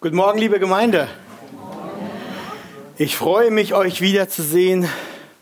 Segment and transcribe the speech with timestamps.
[0.00, 1.08] Guten Morgen, liebe Gemeinde.
[2.98, 4.88] Ich freue mich, euch wiederzusehen.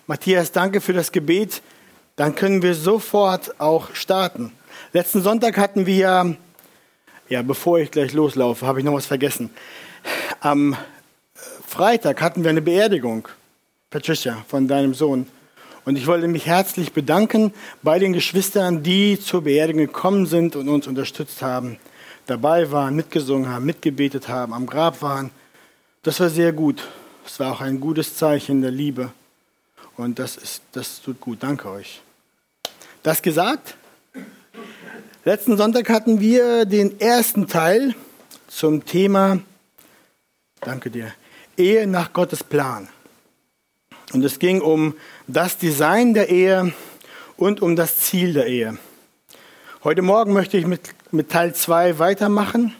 [0.06, 1.60] Matthias, danke für das Gebet.
[2.16, 4.52] Dann können wir sofort auch starten.
[4.94, 6.36] Letzten Sonntag hatten wir,
[7.28, 9.50] ja, bevor ich gleich loslaufe, habe ich noch was vergessen.
[10.40, 10.74] Am
[11.68, 13.28] Freitag hatten wir eine Beerdigung,
[13.90, 15.26] Patricia, von deinem Sohn.
[15.84, 17.52] Und ich wollte mich herzlich bedanken
[17.82, 21.78] bei den Geschwistern, die zur Beerdigung gekommen sind und uns unterstützt haben
[22.26, 25.30] dabei waren, mitgesungen haben, mitgebetet haben, am Grab waren.
[26.02, 26.82] Das war sehr gut.
[27.24, 29.12] Es war auch ein gutes Zeichen der Liebe.
[29.96, 31.42] Und das, ist, das tut gut.
[31.42, 32.02] Danke euch.
[33.02, 33.76] Das gesagt,
[35.24, 37.94] letzten Sonntag hatten wir den ersten Teil
[38.48, 39.40] zum Thema,
[40.60, 41.12] danke dir,
[41.56, 42.88] Ehe nach Gottes Plan.
[44.12, 44.94] Und es ging um
[45.26, 46.72] das Design der Ehe
[47.36, 48.78] und um das Ziel der Ehe.
[49.84, 50.80] Heute Morgen möchte ich mit,
[51.12, 52.74] mit Teil 2 weitermachen,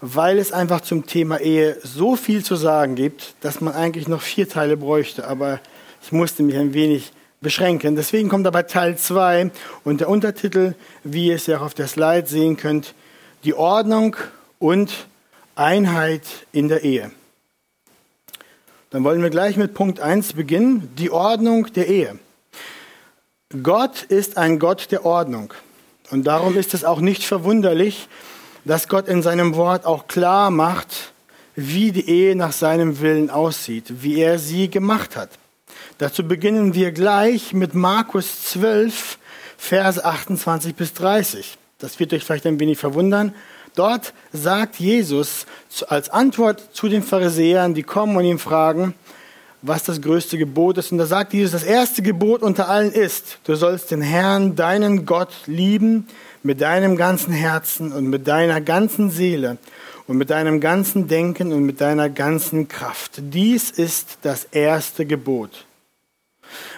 [0.00, 4.22] weil es einfach zum Thema Ehe so viel zu sagen gibt, dass man eigentlich noch
[4.22, 5.26] vier Teile bräuchte.
[5.26, 5.58] Aber
[6.02, 7.96] ich musste mich ein wenig beschränken.
[7.96, 9.50] Deswegen kommt aber Teil 2
[9.82, 12.94] und der Untertitel, wie ihr es ja auch auf der Slide sehen könnt,
[13.42, 14.16] die Ordnung
[14.60, 15.08] und
[15.56, 17.10] Einheit in der Ehe.
[18.90, 22.18] Dann wollen wir gleich mit Punkt 1 beginnen, die Ordnung der Ehe.
[23.62, 25.52] Gott ist ein Gott der Ordnung.
[26.10, 28.08] Und darum ist es auch nicht verwunderlich,
[28.64, 31.12] dass Gott in seinem Wort auch klar macht,
[31.56, 35.30] wie die Ehe nach seinem Willen aussieht, wie er sie gemacht hat.
[35.98, 39.18] Dazu beginnen wir gleich mit Markus 12,
[39.56, 41.58] Verse 28 bis 30.
[41.78, 43.34] Das wird euch vielleicht ein wenig verwundern.
[43.74, 45.46] Dort sagt Jesus
[45.88, 48.94] als Antwort zu den Pharisäern, die kommen und ihn fragen,
[49.62, 50.92] was das größte Gebot ist.
[50.92, 55.06] Und da sagt Jesus, das erste Gebot unter allen ist, du sollst den Herrn, deinen
[55.06, 56.06] Gott lieben
[56.42, 59.58] mit deinem ganzen Herzen und mit deiner ganzen Seele
[60.06, 63.12] und mit deinem ganzen Denken und mit deiner ganzen Kraft.
[63.18, 65.66] Dies ist das erste Gebot.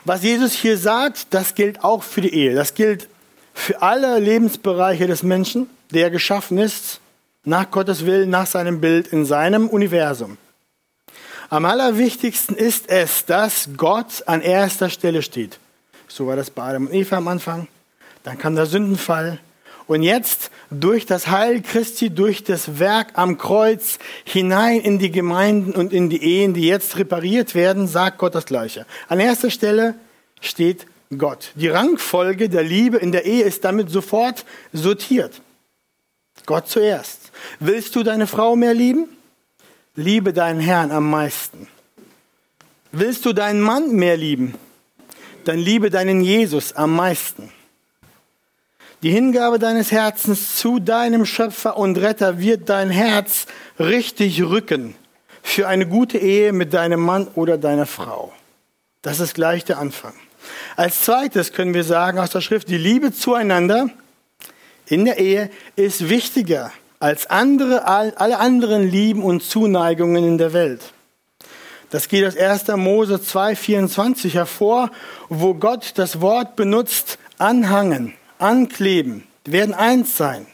[0.04, 2.54] Was Jesus hier sagt, das gilt auch für die Ehe.
[2.54, 3.08] Das gilt
[3.54, 7.00] für alle Lebensbereiche des Menschen, der geschaffen ist,
[7.44, 10.36] nach Gottes Willen, nach seinem Bild, in seinem Universum.
[11.52, 15.58] Am allerwichtigsten ist es, dass Gott an erster Stelle steht.
[16.08, 17.68] So war das bei Adam und Eva am Anfang.
[18.24, 19.38] Dann kam der Sündenfall.
[19.86, 25.72] Und jetzt durch das Heil Christi, durch das Werk am Kreuz hinein in die Gemeinden
[25.72, 28.86] und in die Ehen, die jetzt repariert werden, sagt Gott das Gleiche.
[29.08, 29.94] An erster Stelle
[30.40, 30.86] steht
[31.18, 31.52] Gott.
[31.54, 35.42] Die Rangfolge der Liebe in der Ehe ist damit sofort sortiert.
[36.46, 37.30] Gott zuerst.
[37.60, 39.10] Willst du deine Frau mehr lieben?
[39.94, 41.68] Liebe deinen Herrn am meisten.
[42.92, 44.54] Willst du deinen Mann mehr lieben?
[45.44, 47.52] Dann liebe deinen Jesus am meisten.
[49.02, 53.44] Die Hingabe deines Herzens zu deinem Schöpfer und Retter wird dein Herz
[53.78, 54.94] richtig rücken
[55.42, 58.32] für eine gute Ehe mit deinem Mann oder deiner Frau.
[59.02, 60.14] Das ist gleich der Anfang.
[60.74, 63.90] Als zweites können wir sagen aus der Schrift, die Liebe zueinander
[64.86, 70.92] in der Ehe ist wichtiger als andere, alle anderen Lieben und Zuneigungen in der Welt.
[71.90, 72.68] Das geht aus 1.
[72.76, 74.88] Mose 2,24 hervor,
[75.28, 80.46] wo Gott das Wort benutzt, anhangen, ankleben, werden eins sein.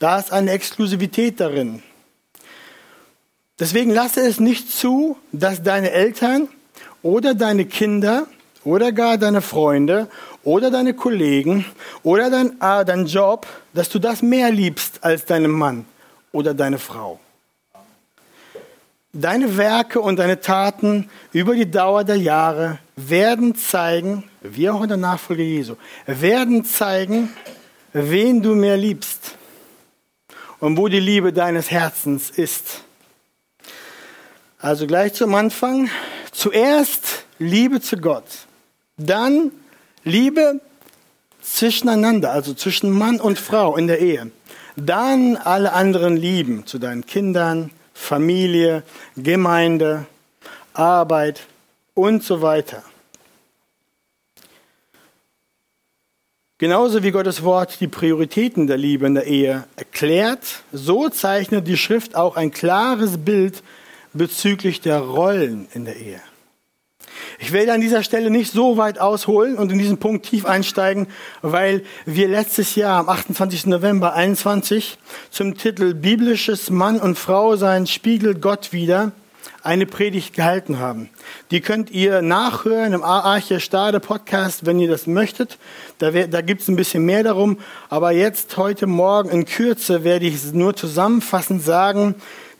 [0.00, 1.84] Da ist eine Exklusivität darin.
[3.60, 6.48] Deswegen lasse es nicht zu, dass deine Eltern
[7.02, 8.26] oder deine Kinder
[8.64, 10.08] oder gar deine Freunde
[10.48, 11.66] oder deine Kollegen
[12.02, 15.84] oder dein, äh, dein Job, dass du das mehr liebst als deinen Mann
[16.32, 17.20] oder deine Frau.
[19.12, 24.88] Deine Werke und deine Taten über die Dauer der Jahre werden zeigen, wie auch in
[24.88, 25.74] der Nachfolge Jesu,
[26.06, 27.30] werden zeigen,
[27.92, 29.36] wen du mehr liebst
[30.60, 32.84] und wo die Liebe deines Herzens ist.
[34.58, 35.90] Also gleich zum Anfang.
[36.32, 38.24] Zuerst Liebe zu Gott,
[38.96, 39.52] dann
[40.08, 40.60] Liebe
[41.42, 44.30] zwischeneinander, also zwischen Mann und Frau in der Ehe.
[44.76, 48.84] Dann alle anderen lieben zu deinen Kindern, Familie,
[49.16, 50.06] Gemeinde,
[50.72, 51.46] Arbeit
[51.94, 52.82] und so weiter.
[56.58, 61.76] Genauso wie Gottes Wort die Prioritäten der Liebe in der Ehe erklärt, so zeichnet die
[61.76, 63.62] Schrift auch ein klares Bild
[64.12, 66.20] bezüglich der Rollen in der Ehe.
[67.38, 71.06] Ich werde an dieser Stelle nicht so weit ausholen und in diesen Punkt tief einsteigen,
[71.42, 73.66] weil wir letztes Jahr am 28.
[73.66, 74.98] November 21
[75.30, 79.12] zum Titel Biblisches Mann und Frau sein spiegelt Gott wieder
[79.62, 81.10] eine Predigt gehalten haben.
[81.50, 85.58] Die könnt ihr nachhören im Arche Stade Podcast, wenn ihr das möchtet.
[85.98, 87.58] Da, da gibt es ein bisschen mehr darum.
[87.88, 92.14] Aber jetzt, heute Morgen in Kürze, werde ich nur zusammenfassend sagen,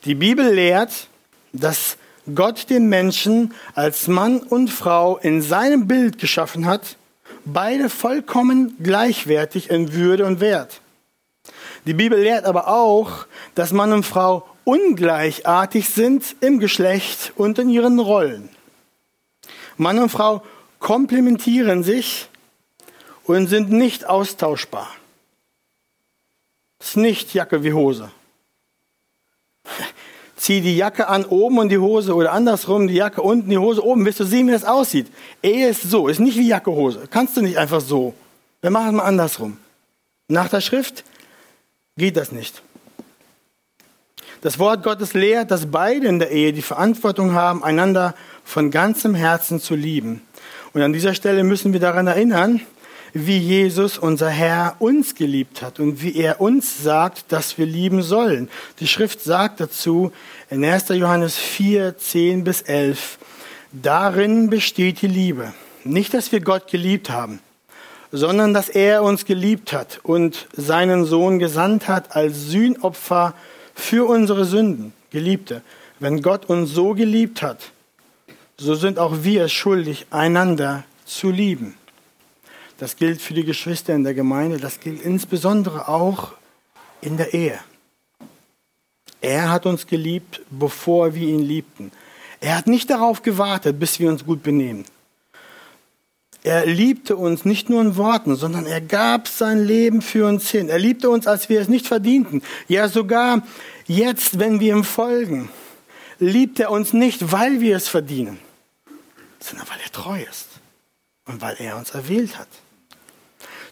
[0.05, 1.07] Die Bibel lehrt,
[1.51, 1.97] dass
[2.35, 6.97] Gott den Menschen als Mann und Frau in seinem Bild geschaffen hat,
[7.45, 10.81] beide vollkommen gleichwertig in Würde und Wert.
[11.85, 17.69] Die Bibel lehrt aber auch, dass Mann und Frau ungleichartig sind im Geschlecht und in
[17.69, 18.49] ihren Rollen.
[19.77, 20.43] Mann und Frau
[20.79, 22.27] komplementieren sich
[23.23, 24.89] und sind nicht austauschbar.
[26.79, 28.11] Das ist nicht Jacke wie Hose.
[30.39, 33.85] Zieh die Jacke an oben und die Hose oder andersrum, die Jacke unten, die Hose
[33.85, 34.05] oben.
[34.05, 35.07] Wirst du sehen, wie das aussieht.
[35.43, 37.03] Ehe ist so, ist nicht wie Jacke, Hose.
[37.11, 38.13] Kannst du nicht einfach so.
[38.61, 39.57] Wir machen es mal andersrum.
[40.29, 41.03] Nach der Schrift
[41.97, 42.61] geht das nicht.
[44.39, 48.15] Das Wort Gottes lehrt, dass beide in der Ehe die Verantwortung haben, einander
[48.45, 50.21] von ganzem Herzen zu lieben.
[50.71, 52.61] Und an dieser Stelle müssen wir daran erinnern,
[53.13, 58.01] wie Jesus, unser Herr, uns geliebt hat und wie er uns sagt, dass wir lieben
[58.01, 58.49] sollen.
[58.79, 60.11] Die Schrift sagt dazu
[60.49, 60.89] in 1.
[60.89, 63.17] Johannes 4, 10 bis 11,
[63.71, 65.53] darin besteht die Liebe.
[65.83, 67.39] Nicht, dass wir Gott geliebt haben,
[68.11, 73.33] sondern dass er uns geliebt hat und seinen Sohn gesandt hat als Sühnopfer
[73.75, 74.93] für unsere Sünden.
[75.11, 75.61] Geliebte,
[75.99, 77.71] wenn Gott uns so geliebt hat,
[78.57, 81.75] so sind auch wir schuldig, einander zu lieben.
[82.79, 86.33] Das gilt für die Geschwister in der Gemeinde, das gilt insbesondere auch
[87.01, 87.59] in der Ehe.
[89.21, 91.91] Er hat uns geliebt, bevor wir ihn liebten.
[92.39, 94.85] Er hat nicht darauf gewartet, bis wir uns gut benehmen.
[96.41, 100.69] Er liebte uns nicht nur in Worten, sondern er gab sein Leben für uns hin.
[100.69, 102.41] Er liebte uns, als wir es nicht verdienten.
[102.69, 103.43] Ja, sogar
[103.87, 105.49] jetzt, wenn wir ihm folgen,
[106.17, 108.39] liebt er uns nicht, weil wir es verdienen,
[109.39, 110.47] sondern weil er treu ist
[111.25, 112.47] und weil er uns erwählt hat.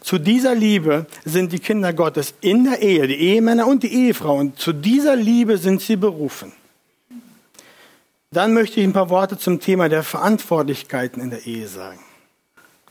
[0.00, 4.56] Zu dieser Liebe sind die Kinder Gottes in der Ehe, die Ehemänner und die Ehefrauen,
[4.56, 6.52] zu dieser Liebe sind sie berufen.
[8.30, 12.00] Dann möchte ich ein paar Worte zum Thema der Verantwortlichkeiten in der Ehe sagen.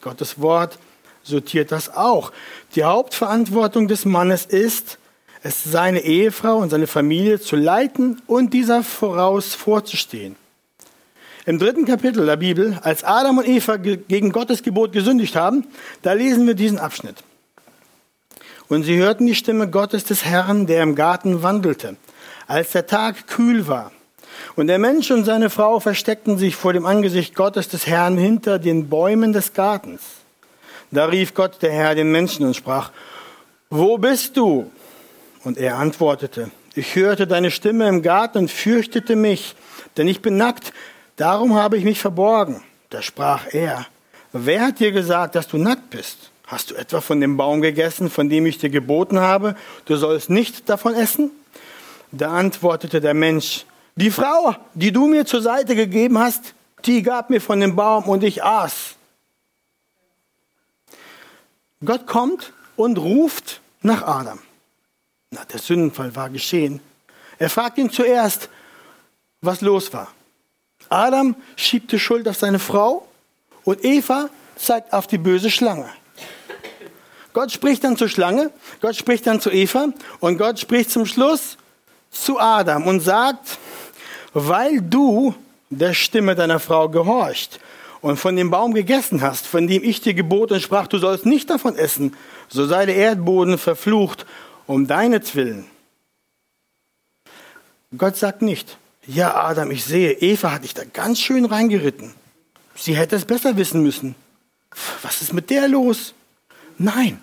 [0.01, 0.80] Gottes Wort
[1.24, 2.31] sortiert das auch.
[2.75, 4.98] Die Hauptverantwortung des Mannes ist,
[5.44, 10.36] es seine Ehefrau und seine Familie zu leiten und dieser voraus vorzustehen.
[11.47, 15.65] Im dritten Kapitel der Bibel, als Adam und Eva gegen Gottes Gebot gesündigt haben,
[16.01, 17.23] da lesen wir diesen Abschnitt.
[18.67, 21.95] Und sie hörten die Stimme Gottes des Herrn, der im Garten wandelte,
[22.47, 23.94] als der Tag kühl war.
[24.57, 28.59] Und der Mensch und seine Frau versteckten sich vor dem Angesicht Gottes des Herrn hinter
[28.59, 30.01] den Bäumen des Gartens.
[30.91, 32.91] Da rief Gott der Herr den Menschen und sprach,
[33.69, 34.69] Wo bist du?
[35.45, 39.55] Und er antwortete, Ich hörte deine Stimme im Garten und fürchtete mich,
[39.95, 40.73] denn ich bin nackt,
[41.17, 42.63] Darum habe ich mich verborgen.
[42.89, 43.85] Da sprach er,
[44.31, 46.31] wer hat dir gesagt, dass du nackt bist?
[46.45, 49.55] Hast du etwa von dem Baum gegessen, von dem ich dir geboten habe,
[49.85, 51.31] du sollst nicht davon essen?
[52.11, 53.65] Da antwortete der Mensch,
[53.95, 56.53] die Frau, die du mir zur Seite gegeben hast,
[56.85, 58.95] die gab mir von dem Baum und ich aß.
[61.83, 64.39] Gott kommt und ruft nach Adam.
[65.31, 66.79] Na, der Sündenfall war geschehen.
[67.39, 68.49] Er fragt ihn zuerst,
[69.41, 70.07] was los war.
[70.89, 73.07] Adam schiebt die Schuld auf seine Frau
[73.63, 75.89] und Eva zeigt auf die böse Schlange.
[77.33, 78.51] Gott spricht dann zur Schlange,
[78.81, 79.89] Gott spricht dann zu Eva
[80.19, 81.57] und Gott spricht zum Schluss
[82.09, 83.59] zu Adam und sagt,
[84.33, 85.35] weil du
[85.69, 87.59] der Stimme deiner Frau gehorcht
[88.01, 91.25] und von dem Baum gegessen hast, von dem ich dir gebot und sprach, du sollst
[91.25, 92.15] nicht davon essen,
[92.47, 94.25] so sei der Erdboden verflucht
[94.65, 95.65] um deinetwillen.
[97.97, 98.77] Gott sagt nicht,
[99.07, 102.14] ja, Adam, ich sehe, Eva hat dich da ganz schön reingeritten.
[102.76, 104.16] Sie hätte es besser wissen müssen.
[105.02, 106.14] Was ist mit der los?
[106.78, 107.21] Nein.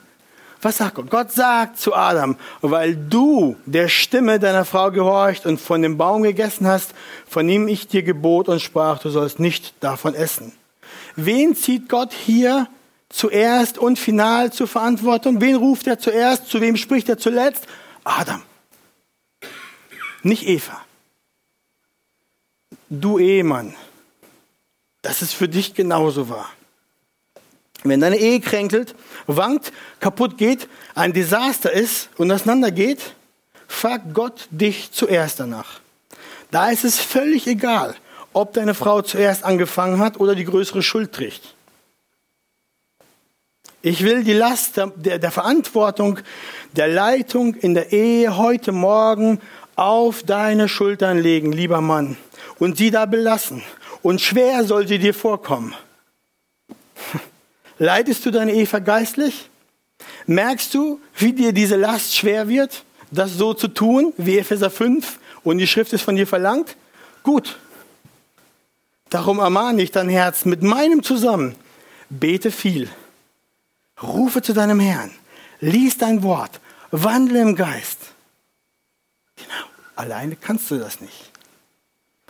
[0.62, 1.10] Was sagt Gott?
[1.10, 6.22] Gott sagt zu Adam, weil du der Stimme deiner Frau gehorcht und von dem Baum
[6.22, 6.94] gegessen hast,
[7.28, 10.52] von dem ich dir gebot und sprach, du sollst nicht davon essen.
[11.16, 12.66] Wen zieht Gott hier
[13.10, 15.42] zuerst und final zur Verantwortung?
[15.42, 16.48] Wen ruft er zuerst?
[16.48, 17.66] Zu wem spricht er zuletzt?
[18.04, 18.42] Adam.
[20.22, 20.83] Nicht Eva
[22.88, 23.74] du Ehemann,
[25.02, 26.50] dass es für dich genauso war.
[27.82, 28.94] Wenn deine Ehe kränkelt,
[29.26, 33.14] wankt, kaputt geht, ein Desaster ist und auseinandergeht,
[33.68, 35.80] fragt Gott dich zuerst danach.
[36.50, 37.94] Da ist es völlig egal,
[38.32, 41.54] ob deine Frau zuerst angefangen hat oder die größere Schuld trägt.
[43.82, 46.20] Ich will die Last der, der, Verantwortung
[46.72, 49.42] der Leitung in der Ehe heute Morgen
[49.76, 52.16] auf deine Schultern legen, lieber Mann
[52.58, 53.62] und sie da belassen.
[54.02, 55.74] Und schwer soll sie dir vorkommen.
[57.78, 59.50] Leidest du deine Eva geistlich?
[60.26, 65.18] Merkst du, wie dir diese Last schwer wird, das so zu tun, wie Epheser 5
[65.42, 66.76] und die Schrift ist von dir verlangt,
[67.22, 67.58] gut.
[69.10, 71.54] Darum ermahne ich dein Herz mit meinem zusammen.
[72.10, 72.88] Bete viel.
[74.02, 75.10] Rufe zu deinem Herrn.
[75.60, 76.60] Lies dein Wort.
[76.90, 78.13] Wandle im Geist.
[79.36, 79.64] Genau.
[79.96, 81.30] Alleine kannst du das nicht.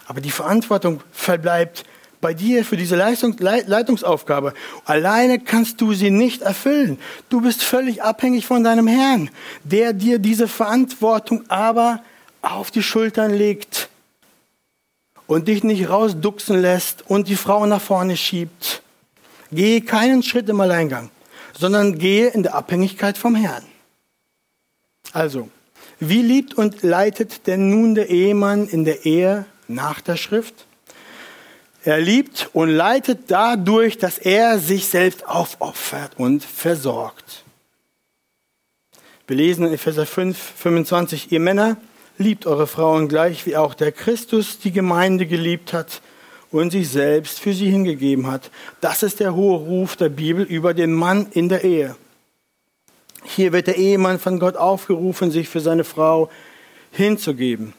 [0.07, 1.85] Aber die Verantwortung verbleibt
[2.21, 4.55] bei dir für diese Leistung, Leitungsaufgabe.
[4.87, 6.99] Alleine kannst du sie nicht erfüllen.
[7.29, 9.31] Du bist völlig abhängig von deinem Herrn,
[9.63, 12.03] der dir diese Verantwortung aber
[12.41, 13.89] auf die Schultern legt
[15.27, 18.83] und dich nicht rausduxen lässt und die Frau nach vorne schiebt.
[19.53, 21.11] Gehe keinen Schritt im Alleingang,
[21.57, 23.65] sondern gehe in der Abhängigkeit vom Herrn.
[25.13, 25.49] Also,
[26.01, 30.67] wie liebt und leitet denn nun der Ehemann in der Ehe nach der Schrift?
[31.85, 37.45] Er liebt und leitet dadurch, dass er sich selbst aufopfert und versorgt.
[39.27, 41.77] Wir lesen in Epheser 5, 25, ihr Männer,
[42.19, 46.01] liebt eure Frauen gleich, wie auch der Christus die Gemeinde geliebt hat
[46.51, 48.51] und sich selbst für sie hingegeben hat.
[48.81, 51.97] Das ist der hohe Ruf der Bibel über den Mann in der Ehe.
[53.25, 56.31] Hier wird der Ehemann von Gott aufgerufen, sich für seine Frau
[56.93, 57.73] hinzugeben.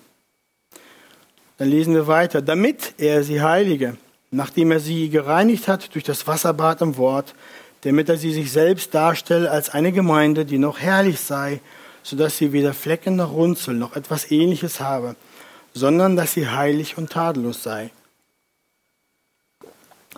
[1.57, 2.41] Dann lesen wir weiter.
[2.41, 3.97] Damit er sie heilige,
[4.31, 7.33] nachdem er sie gereinigt hat durch das Wasserbad im Wort,
[7.81, 11.61] damit er sie sich selbst darstelle als eine Gemeinde, die noch herrlich sei,
[12.03, 15.15] sodass sie weder Flecken noch Runzeln noch etwas ähnliches habe,
[15.73, 17.91] sondern dass sie heilig und tadellos sei.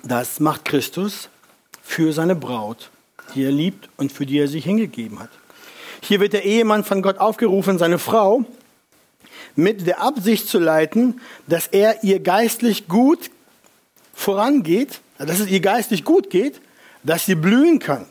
[0.03, 1.29] Das macht Christus
[1.83, 2.89] für seine Braut,
[3.35, 5.29] die er liebt und für die er sich hingegeben hat.
[6.01, 8.45] Hier wird der Ehemann von Gott aufgerufen, seine Frau
[9.55, 13.31] mit der Absicht zu leiten, dass er ihr geistlich gut
[14.13, 16.61] vorangeht, dass es ihr geistlich gut geht,
[17.03, 18.05] dass sie blühen kann.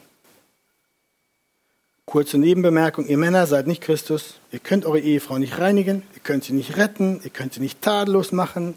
[2.04, 6.44] Kurze Nebenbemerkung, ihr Männer seid nicht Christus, ihr könnt eure Ehefrau nicht reinigen, ihr könnt
[6.44, 8.74] sie nicht retten, ihr könnt sie nicht tadellos machen,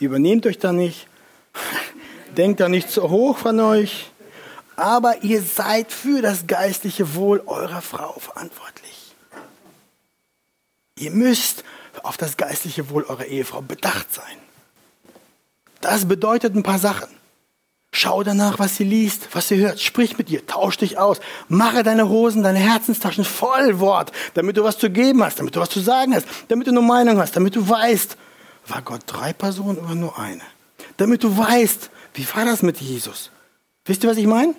[0.00, 1.06] übernehmt euch da nicht,
[2.36, 4.10] denkt da nicht zu hoch von euch,
[4.76, 9.14] aber ihr seid für das geistliche Wohl eurer Frau verantwortlich.
[10.96, 11.64] Ihr müsst
[12.02, 14.36] auf das geistliche Wohl eurer Ehefrau bedacht sein.
[15.80, 17.08] Das bedeutet ein paar Sachen.
[17.92, 19.80] Schau danach, was sie liest, was sie hört.
[19.80, 21.20] Sprich mit ihr, tausch dich aus.
[21.48, 25.60] Mache deine Hosen, deine Herzenstaschen voll Wort, damit du was zu geben hast, damit du
[25.60, 28.16] was zu sagen hast, damit du eine Meinung hast, damit du weißt,
[28.66, 30.42] war Gott drei Personen oder nur eine?
[30.96, 33.30] Damit du weißt, wie war das mit Jesus?
[33.84, 34.54] Wisst ihr, was ich meine?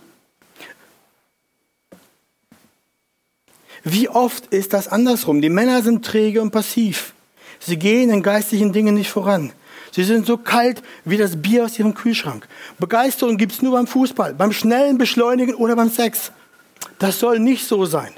[3.83, 5.41] Wie oft ist das andersrum?
[5.41, 7.13] Die Männer sind träge und passiv.
[7.59, 9.53] Sie gehen in geistlichen Dingen nicht voran.
[9.91, 12.47] Sie sind so kalt wie das Bier aus ihrem Kühlschrank.
[12.79, 16.31] Begeisterung gibt es nur beim Fußball, beim schnellen Beschleunigen oder beim Sex.
[16.99, 18.13] Das soll nicht so sein.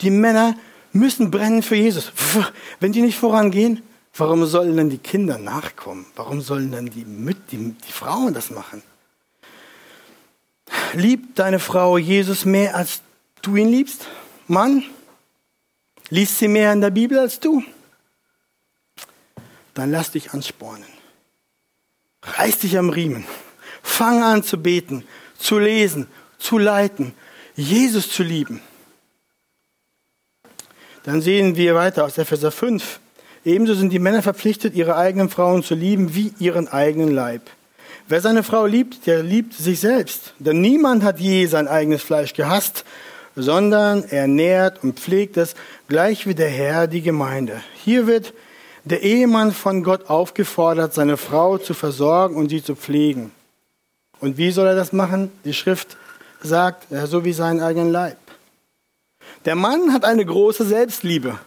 [0.00, 0.54] Die Männer
[0.92, 2.12] müssen brennen für Jesus.
[2.80, 3.82] Wenn die nicht vorangehen,
[4.18, 6.06] warum sollen dann die Kinder nachkommen?
[6.16, 8.82] Warum sollen dann die, die, die Frauen das machen?
[10.94, 13.02] Liebt deine Frau Jesus mehr als
[13.42, 14.06] du ihn liebst?
[14.46, 14.84] Mann,
[16.10, 17.62] liest sie mehr in der Bibel als du?
[19.74, 20.88] Dann lass dich anspornen.
[22.22, 23.24] Reiß dich am Riemen.
[23.82, 25.04] Fang an zu beten,
[25.38, 26.08] zu lesen,
[26.38, 27.14] zu leiten,
[27.54, 28.60] Jesus zu lieben.
[31.04, 33.00] Dann sehen wir weiter aus Epheser 5.
[33.48, 37.40] Ebenso sind die Männer verpflichtet, ihre eigenen Frauen zu lieben wie ihren eigenen Leib.
[38.06, 40.34] Wer seine Frau liebt, der liebt sich selbst.
[40.38, 42.84] Denn niemand hat je sein eigenes Fleisch gehasst,
[43.36, 45.54] sondern er nährt und pflegt es,
[45.88, 47.62] gleich wie der Herr die Gemeinde.
[47.82, 48.34] Hier wird
[48.84, 53.32] der Ehemann von Gott aufgefordert, seine Frau zu versorgen und sie zu pflegen.
[54.20, 55.32] Und wie soll er das machen?
[55.46, 55.96] Die Schrift
[56.42, 58.18] sagt, so wie seinen eigenen Leib.
[59.46, 61.38] Der Mann hat eine große Selbstliebe.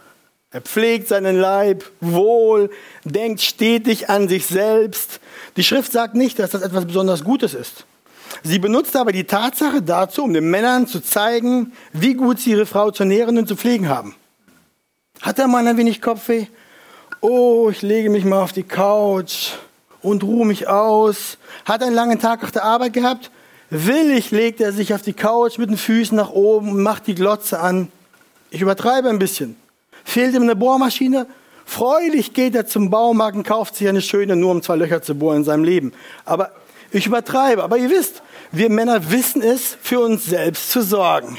[0.52, 2.70] Er pflegt seinen Leib wohl,
[3.04, 5.18] denkt stetig an sich selbst.
[5.56, 7.86] Die Schrift sagt nicht, dass das etwas besonders Gutes ist.
[8.42, 12.66] Sie benutzt aber die Tatsache dazu, um den Männern zu zeigen, wie gut sie ihre
[12.66, 14.14] Frau zu nähren und zu pflegen haben.
[15.22, 16.46] Hat der Mann ein wenig Kopfweh?
[17.20, 19.52] Oh, ich lege mich mal auf die Couch
[20.02, 21.38] und ruhe mich aus.
[21.64, 23.30] Hat einen langen Tag auf der Arbeit gehabt?
[23.70, 27.14] Willig legt er sich auf die Couch mit den Füßen nach oben und macht die
[27.14, 27.90] Glotze an.
[28.50, 29.56] Ich übertreibe ein bisschen.
[30.04, 31.26] Fehlt ihm eine Bohrmaschine?
[31.64, 35.14] Freudig geht er zum Baumarkt und kauft sich eine schöne, nur um zwei Löcher zu
[35.14, 35.92] bohren in seinem Leben.
[36.24, 36.52] Aber
[36.90, 37.62] ich übertreibe.
[37.62, 41.38] Aber ihr wisst, wir Männer wissen es, für uns selbst zu sorgen.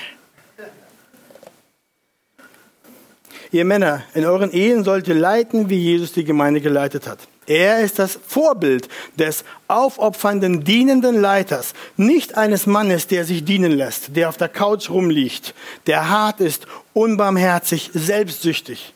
[3.52, 7.20] Ihr Männer, in euren Ehen sollt ihr leiten, wie Jesus die Gemeinde geleitet hat.
[7.46, 14.16] Er ist das Vorbild des aufopfernden, dienenden Leiters, nicht eines Mannes, der sich dienen lässt,
[14.16, 15.54] der auf der Couch rumliegt,
[15.88, 18.94] der hart ist, unbarmherzig, selbstsüchtig.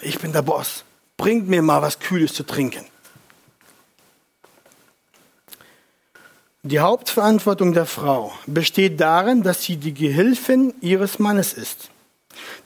[0.00, 0.84] Ich bin der Boss.
[1.16, 2.86] Bringt mir mal was Kühles zu trinken.
[6.62, 11.90] Die Hauptverantwortung der Frau besteht darin, dass sie die Gehilfin ihres Mannes ist.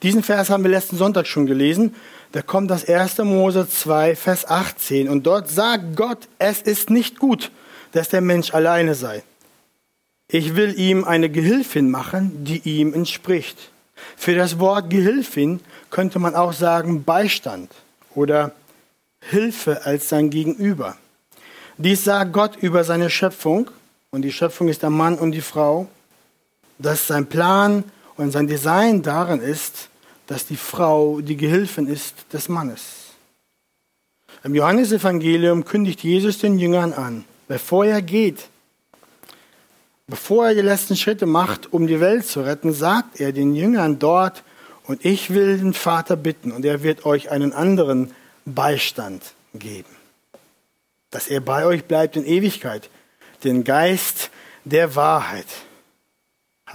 [0.03, 1.95] Diesen Vers haben wir letzten Sonntag schon gelesen.
[2.35, 3.19] Da kommt das 1.
[3.19, 5.07] Mose 2, Vers 18.
[5.07, 7.49] Und dort sagt Gott, es ist nicht gut,
[7.93, 9.23] dass der Mensch alleine sei.
[10.27, 13.71] Ich will ihm eine Gehilfin machen, die ihm entspricht.
[14.17, 17.71] Für das Wort Gehilfin könnte man auch sagen Beistand
[18.15, 18.51] oder
[19.21, 20.97] Hilfe als sein Gegenüber.
[21.77, 23.71] Dies sagt Gott über seine Schöpfung
[24.11, 25.87] und die Schöpfung ist der Mann und die Frau,
[26.79, 27.85] dass sein Plan
[28.17, 29.87] und sein Design darin ist,
[30.27, 32.81] dass die Frau die Gehilfin ist des Mannes.
[34.43, 38.47] Im Johannesevangelium kündigt Jesus den Jüngern an, bevor er geht,
[40.07, 43.99] bevor er die letzten Schritte macht, um die Welt zu retten, sagt er den Jüngern
[43.99, 44.43] dort,
[44.87, 48.11] und ich will den Vater bitten, und er wird euch einen anderen
[48.45, 49.23] Beistand
[49.55, 49.89] geben,
[51.09, 52.89] dass er bei euch bleibt in Ewigkeit,
[53.43, 54.29] den Geist
[54.63, 55.47] der Wahrheit.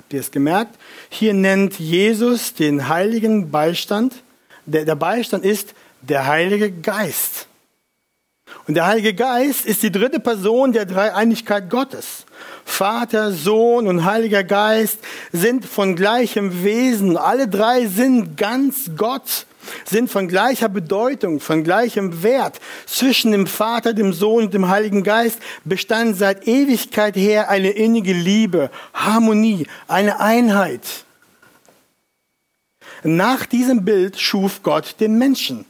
[0.00, 0.78] Habt ihr es gemerkt?
[1.10, 4.14] Hier nennt Jesus den heiligen Beistand.
[4.64, 7.48] Der, der Beistand ist der Heilige Geist.
[8.66, 12.24] Und der Heilige Geist ist die dritte Person der Dreieinigkeit Gottes.
[12.64, 15.00] Vater, Sohn und Heiliger Geist
[15.32, 17.18] sind von gleichem Wesen.
[17.18, 19.44] Alle drei sind ganz Gott
[19.84, 22.60] sind von gleicher Bedeutung, von gleichem Wert.
[22.86, 28.12] Zwischen dem Vater, dem Sohn und dem Heiligen Geist bestand seit Ewigkeit her eine innige
[28.12, 31.04] Liebe, Harmonie, eine Einheit.
[33.02, 35.64] Nach diesem Bild schuf Gott den Menschen.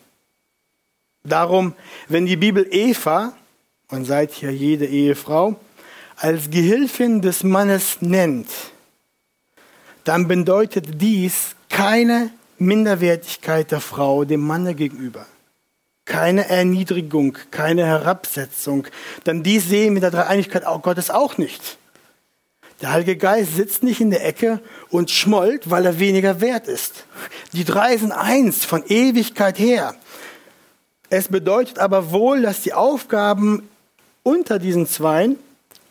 [1.23, 1.75] Darum,
[2.09, 3.35] wenn die Bibel Eva,
[3.89, 5.59] und seid hier jede Ehefrau,
[6.17, 8.49] als Gehilfin des Mannes nennt,
[10.05, 12.31] dann bedeutet dies keine
[12.61, 15.27] Minderwertigkeit der Frau dem Manne gegenüber.
[16.05, 18.87] Keine Erniedrigung, keine Herabsetzung.
[19.27, 21.79] Denn dies sehen wir der Dreieinigkeit auch Gottes auch nicht.
[22.81, 27.05] Der Heilige Geist sitzt nicht in der Ecke und schmollt, weil er weniger wert ist.
[27.53, 29.95] Die drei sind eins von Ewigkeit her.
[31.09, 33.69] Es bedeutet aber wohl, dass die Aufgaben
[34.23, 35.39] unter diesen Zweien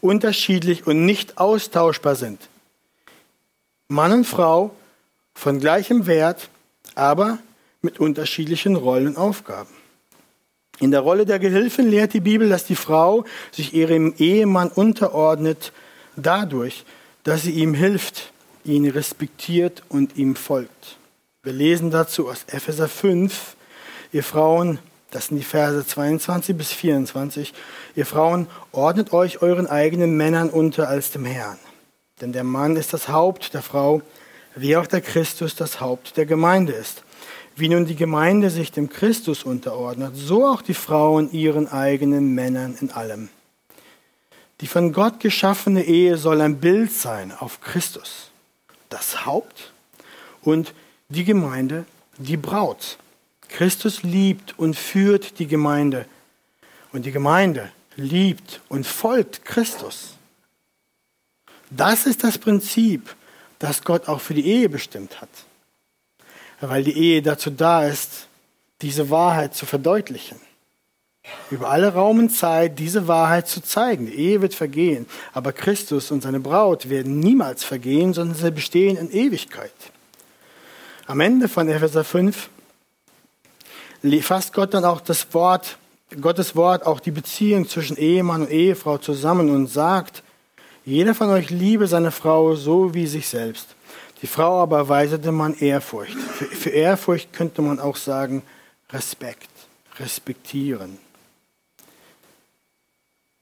[0.01, 2.47] unterschiedlich und nicht austauschbar sind.
[3.87, 4.71] Mann und Frau
[5.33, 6.49] von gleichem Wert,
[6.95, 7.39] aber
[7.81, 9.69] mit unterschiedlichen Rollen und Aufgaben.
[10.79, 15.73] In der Rolle der Gehilfin lehrt die Bibel, dass die Frau sich ihrem Ehemann unterordnet,
[16.15, 16.85] dadurch,
[17.23, 18.31] dass sie ihm hilft,
[18.63, 20.97] ihn respektiert und ihm folgt.
[21.43, 23.55] Wir lesen dazu aus Epheser 5,
[24.13, 24.79] ihr Frauen,
[25.11, 27.53] das sind die Verse 22 bis 24,
[27.95, 31.57] ihr Frauen, ordnet euch euren eigenen Männern unter als dem Herrn.
[32.21, 34.01] Denn der Mann ist das Haupt der Frau,
[34.55, 37.03] wie auch der Christus das Haupt der Gemeinde ist.
[37.55, 42.77] Wie nun die Gemeinde sich dem Christus unterordnet, so auch die Frauen ihren eigenen Männern
[42.79, 43.29] in allem.
[44.61, 48.31] Die von Gott geschaffene Ehe soll ein Bild sein auf Christus,
[48.89, 49.71] das Haupt,
[50.41, 50.73] und
[51.09, 51.85] die Gemeinde,
[52.17, 52.97] die Braut.
[53.47, 56.05] Christus liebt und führt die Gemeinde,
[56.91, 60.15] und die Gemeinde liebt und folgt Christus.
[61.69, 63.15] Das ist das Prinzip,
[63.59, 65.29] das Gott auch für die Ehe bestimmt hat.
[66.61, 68.27] Weil die Ehe dazu da ist,
[68.81, 70.39] diese Wahrheit zu verdeutlichen.
[71.51, 74.07] Über alle Raum und Zeit diese Wahrheit zu zeigen.
[74.07, 78.97] Die Ehe wird vergehen, aber Christus und seine Braut werden niemals vergehen, sondern sie bestehen
[78.97, 79.73] in Ewigkeit.
[81.05, 82.49] Am Ende von Epheser 5
[84.21, 85.77] fasst Gott dann auch das Wort,
[86.21, 90.23] Gottes Wort, auch die Beziehung zwischen Ehemann und Ehefrau zusammen und sagt,
[90.89, 93.75] jeder von euch liebe seine Frau so wie sich selbst.
[94.23, 96.17] Die Frau aber erweise dem Mann Ehrfurcht.
[96.17, 98.41] Für, für Ehrfurcht könnte man auch sagen
[98.91, 99.49] Respekt,
[99.99, 100.97] respektieren.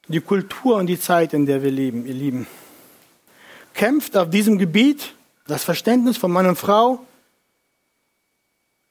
[0.09, 2.47] Die Kultur und die Zeit, in der wir leben, ihr Lieben,
[3.73, 5.13] kämpft auf diesem Gebiet
[5.47, 6.99] das Verständnis von Mann und Frau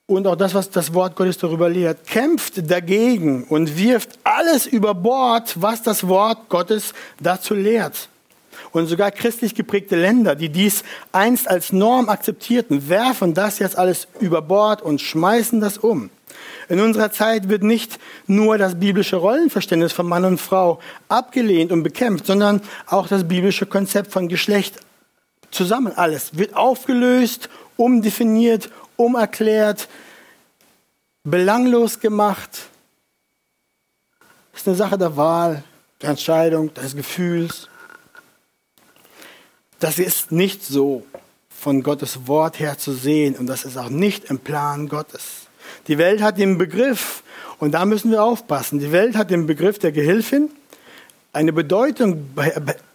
[0.07, 4.95] und auch das, was das Wort Gottes darüber lehrt, kämpft dagegen und wirft alles über
[4.95, 8.09] Bord, was das Wort Gottes dazu lehrt.
[8.77, 14.07] Und sogar christlich geprägte Länder, die dies einst als Norm akzeptierten, werfen das jetzt alles
[14.21, 16.11] über Bord und schmeißen das um.
[16.69, 21.85] In unserer Zeit wird nicht nur das biblische Rollenverständnis von Mann und Frau abgelehnt und
[21.85, 24.75] bekämpft, sondern auch das biblische Konzept von Geschlecht
[25.51, 29.89] zusammen alles wird aufgelöst, umdefiniert, umerklärt,
[31.25, 32.51] belanglos gemacht.
[34.53, 35.65] Das ist eine Sache der Wahl,
[36.03, 37.71] der Entscheidung, des Gefühls.
[39.79, 41.05] Das ist nicht so
[41.51, 45.49] von Gottes Wort her zu sehen und das ist auch nicht im Plan Gottes.
[45.89, 47.23] Die Welt hat den Begriff,
[47.59, 50.51] und da müssen wir aufpassen, die Welt hat den Begriff der Gehilfin
[51.33, 52.31] eine Bedeutung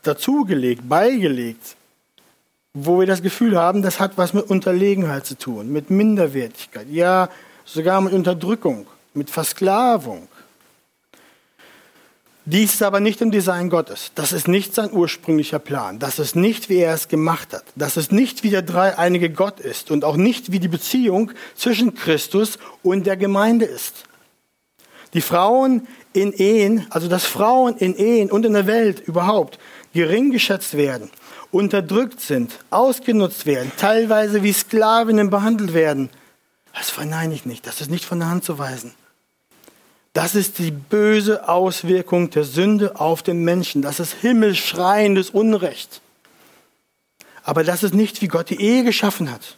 [0.04, 1.76] dazugelegt, beigelegt,
[2.74, 7.30] wo wir das Gefühl haben, das hat was mit Unterlegenheit zu tun, mit Minderwertigkeit, ja
[7.66, 10.28] sogar mit Unterdrückung, mit Versklavung.
[12.46, 14.12] Dies ist aber nicht im Design Gottes.
[14.16, 16.00] Das ist nicht sein ursprünglicher Plan.
[16.00, 17.64] Das ist nicht, wie er es gemacht hat.
[17.76, 21.94] Das ist nicht, wie der dreieinige Gott ist und auch nicht, wie die Beziehung zwischen
[21.94, 24.06] Christus und der Gemeinde ist.
[25.14, 29.60] Die Frauen in Ehen, also dass Frauen in Ehen und in der Welt überhaupt
[29.94, 31.12] gering geschätzt werden,
[31.52, 36.10] unterdrückt sind, ausgenutzt werden, teilweise wie Sklavinnen behandelt werden,
[36.74, 37.68] das verneine ich nicht.
[37.68, 38.94] Das ist nicht von der Hand zu weisen.
[40.14, 43.82] Das ist die böse Auswirkung der Sünde auf den Menschen.
[43.82, 46.02] Das ist himmelschreiendes Unrecht.
[47.44, 49.56] Aber das ist nicht, wie Gott die Ehe geschaffen hat.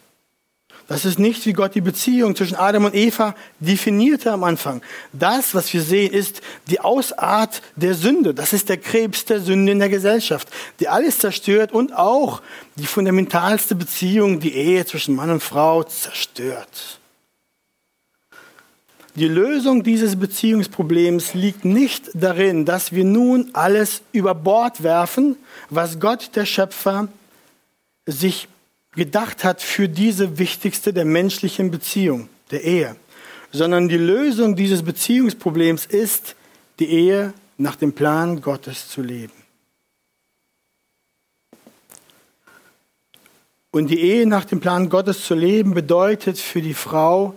[0.86, 4.82] Das ist nicht, wie Gott die Beziehung zwischen Adam und Eva definierte am Anfang.
[5.12, 8.34] Das, was wir sehen, ist die Ausart der Sünde.
[8.34, 10.48] Das ist der Krebs der Sünde in der Gesellschaft,
[10.80, 12.42] die alles zerstört und auch
[12.76, 17.00] die fundamentalste Beziehung, die Ehe zwischen Mann und Frau zerstört.
[19.16, 25.36] Die Lösung dieses Beziehungsproblems liegt nicht darin, dass wir nun alles über Bord werfen,
[25.70, 27.06] was Gott, der Schöpfer,
[28.06, 28.48] sich
[28.96, 32.96] gedacht hat für diese wichtigste der menschlichen Beziehung, der Ehe,
[33.52, 36.34] sondern die Lösung dieses Beziehungsproblems ist,
[36.80, 39.32] die Ehe nach dem Plan Gottes zu leben.
[43.70, 47.34] Und die Ehe nach dem Plan Gottes zu leben bedeutet für die Frau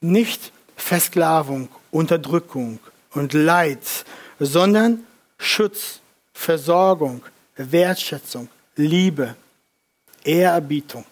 [0.00, 2.78] nicht Versklavung, Unterdrückung
[3.12, 4.04] und Leid,
[4.38, 5.04] sondern
[5.36, 6.00] Schutz,
[6.32, 7.22] Versorgung,
[7.56, 9.36] Wertschätzung, Liebe,
[10.24, 11.04] Ehrerbietung.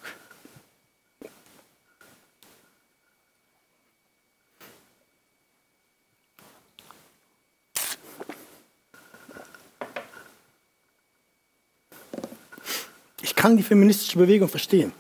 [13.21, 14.93] Ich kann die feministische Bewegung verstehen.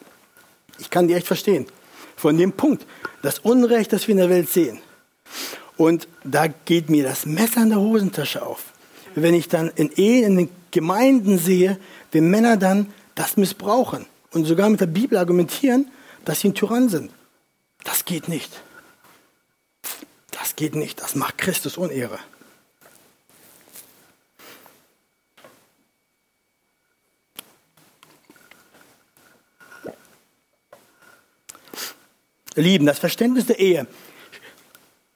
[0.78, 1.66] Ich kann die echt verstehen.
[2.16, 2.86] Von dem Punkt,
[3.22, 4.80] das Unrecht, das wir in der Welt sehen.
[5.76, 8.72] Und da geht mir das Messer in der Hosentasche auf.
[9.14, 11.78] Wenn ich dann in Ehen, in den Gemeinden sehe,
[12.12, 15.90] wie Männer dann das missbrauchen und sogar mit der Bibel argumentieren,
[16.24, 17.10] dass sie ein Tyrann sind.
[17.84, 18.50] Das geht nicht.
[20.32, 21.00] Das geht nicht.
[21.00, 22.18] Das macht Christus Unehre.
[32.62, 33.86] Lieben, das Verständnis der Ehe,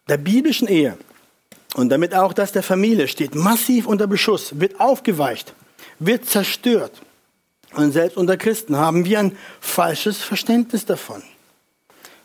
[0.09, 0.97] der biblischen Ehe
[1.75, 5.55] und damit auch das der Familie steht massiv unter Beschuss, wird aufgeweicht,
[5.99, 7.01] wird zerstört.
[7.75, 11.23] Und selbst unter Christen haben wir ein falsches Verständnis davon.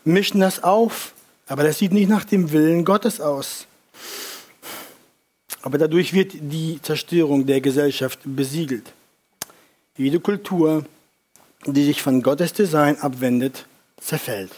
[0.04, 1.12] Mischen das auf,
[1.46, 3.66] aber das sieht nicht nach dem Willen Gottes aus.
[5.62, 8.92] Aber dadurch wird die Zerstörung der Gesellschaft besiegelt.
[9.96, 10.84] Jede Kultur,
[11.64, 13.66] die sich von Gottes Design abwendet,
[14.00, 14.50] zerfällt.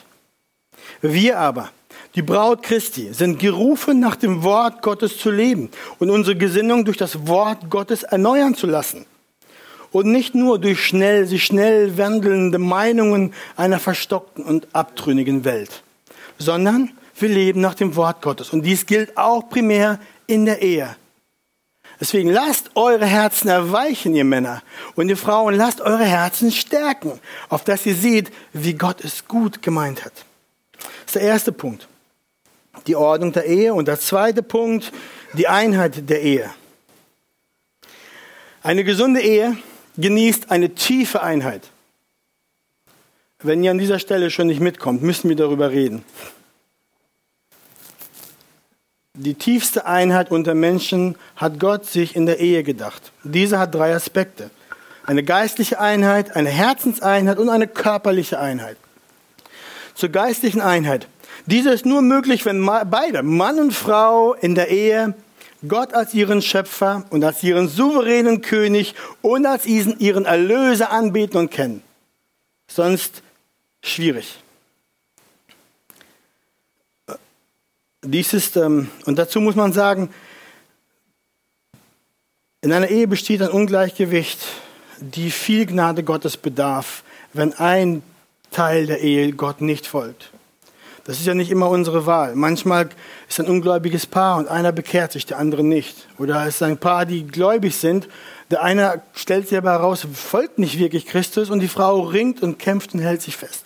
[1.00, 1.70] Wir aber,
[2.14, 6.96] die Braut Christi, sind gerufen, nach dem Wort Gottes zu leben und unsere Gesinnung durch
[6.96, 9.06] das Wort Gottes erneuern zu lassen.
[9.90, 15.82] Und nicht nur durch schnell, sich schnell wandelnde Meinungen einer verstockten und abtrünnigen Welt,
[16.38, 18.50] sondern wir leben nach dem Wort Gottes.
[18.50, 20.94] Und dies gilt auch primär in der Ehe.
[22.00, 24.62] Deswegen lasst eure Herzen erweichen, ihr Männer.
[24.94, 29.62] Und ihr Frauen, lasst eure Herzen stärken, auf dass ihr seht, wie Gott es gut
[29.62, 30.12] gemeint hat.
[31.09, 31.88] Ist der erste Punkt.
[32.87, 33.73] Die Ordnung der Ehe.
[33.73, 34.92] Und der zweite Punkt,
[35.33, 36.51] die Einheit der Ehe.
[38.62, 39.57] Eine gesunde Ehe
[39.97, 41.71] genießt eine tiefe Einheit.
[43.38, 46.05] Wenn ihr an dieser Stelle schon nicht mitkommt, müssen wir darüber reden.
[49.14, 53.12] Die tiefste Einheit unter Menschen hat Gott sich in der Ehe gedacht.
[53.25, 54.51] Diese hat drei Aspekte.
[55.07, 58.77] Eine geistliche Einheit, eine Herzenseinheit und eine körperliche Einheit
[59.98, 61.08] zur geistlichen Einheit.
[61.46, 65.14] Diese ist nur möglich, wenn beide, Mann und Frau in der Ehe,
[65.66, 71.50] Gott als ihren Schöpfer und als ihren souveränen König und als ihren Erlöser anbeten und
[71.50, 71.82] kennen.
[72.68, 73.22] Sonst
[73.82, 74.38] schwierig.
[78.02, 80.14] Dies ist, ähm, und dazu muss man sagen,
[82.61, 84.38] in einer Ehe besteht ein Ungleichgewicht,
[85.00, 88.04] die viel Gnade Gottes bedarf, wenn ein
[88.50, 90.30] Teil der Ehe Gott nicht folgt.
[91.08, 92.34] Das ist ja nicht immer unsere Wahl.
[92.34, 92.90] Manchmal
[93.30, 96.06] ist ein ungläubiges Paar und einer bekehrt sich, der andere nicht.
[96.18, 98.08] Oder es ist ein Paar, die gläubig sind.
[98.50, 102.58] Der eine stellt sich aber heraus, folgt nicht wirklich Christus und die Frau ringt und
[102.58, 103.64] kämpft und hält sich fest.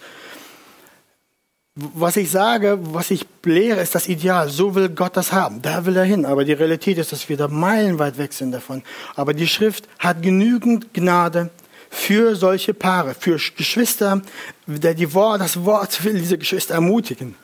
[1.74, 4.48] was ich sage, was ich lehre, ist das Ideal.
[4.48, 5.62] So will Gott das haben.
[5.62, 6.24] Da will er hin.
[6.26, 8.84] Aber die Realität ist, dass wir da meilenweit weg sind davon.
[9.16, 11.50] Aber die Schrift hat genügend Gnade
[11.92, 14.22] für solche Paare, für Geschwister,
[14.66, 17.36] die Wort, das Wort will diese Geschwister ermutigen.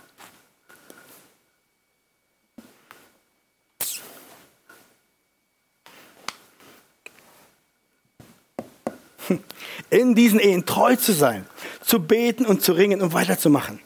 [9.91, 11.47] In diesen Ehen treu zu sein,
[11.83, 13.81] zu beten und zu ringen und weiterzumachen.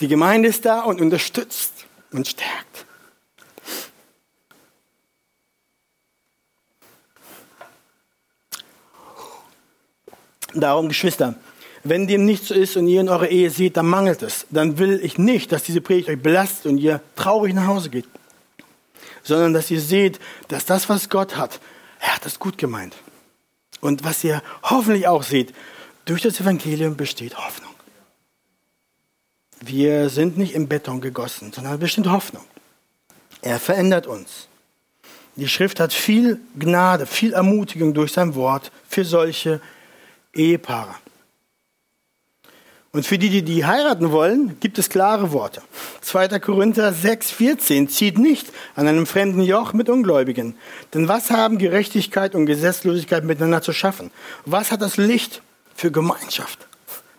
[0.00, 2.86] Die Gemeinde ist da und unterstützt und stärkt.
[10.60, 11.34] Darum, Geschwister,
[11.84, 14.46] wenn dem nicht so ist und ihr in eurer Ehe seht, dann mangelt es.
[14.50, 18.06] Dann will ich nicht, dass diese Predigt euch belastet und ihr traurig nach Hause geht,
[19.22, 21.60] sondern dass ihr seht, dass das, was Gott hat,
[22.00, 22.94] er hat es gut gemeint.
[23.80, 25.54] Und was ihr hoffentlich auch seht,
[26.06, 27.74] durch das Evangelium besteht Hoffnung.
[29.60, 32.44] Wir sind nicht im Beton gegossen, sondern bestimmt Hoffnung.
[33.42, 34.48] Er verändert uns.
[35.36, 39.60] Die Schrift hat viel Gnade, viel Ermutigung durch sein Wort für solche
[40.36, 40.94] Ehepaare.
[42.92, 45.60] Und für die, die die heiraten wollen, gibt es klare Worte.
[46.00, 46.38] 2.
[46.38, 50.54] Korinther 6, 14 zieht nicht an einem fremden Joch mit Ungläubigen.
[50.94, 54.10] Denn was haben Gerechtigkeit und Gesetzlosigkeit miteinander zu schaffen?
[54.46, 55.42] Was hat das Licht
[55.74, 56.66] für Gemeinschaft?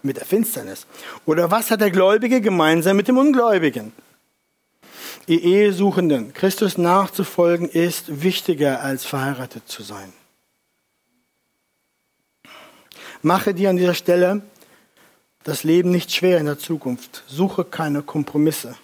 [0.07, 0.87] mit der Finsternis?
[1.25, 3.93] Oder was hat der Gläubige gemeinsam mit dem Ungläubigen?
[5.27, 10.13] Ihr Ehesuchenden, Christus nachzufolgen ist wichtiger als verheiratet zu sein.
[13.27, 14.41] Mache dir an dieser Stelle
[15.43, 17.23] das Leben nicht schwer in der Zukunft.
[17.27, 18.75] Suche keine Kompromisse.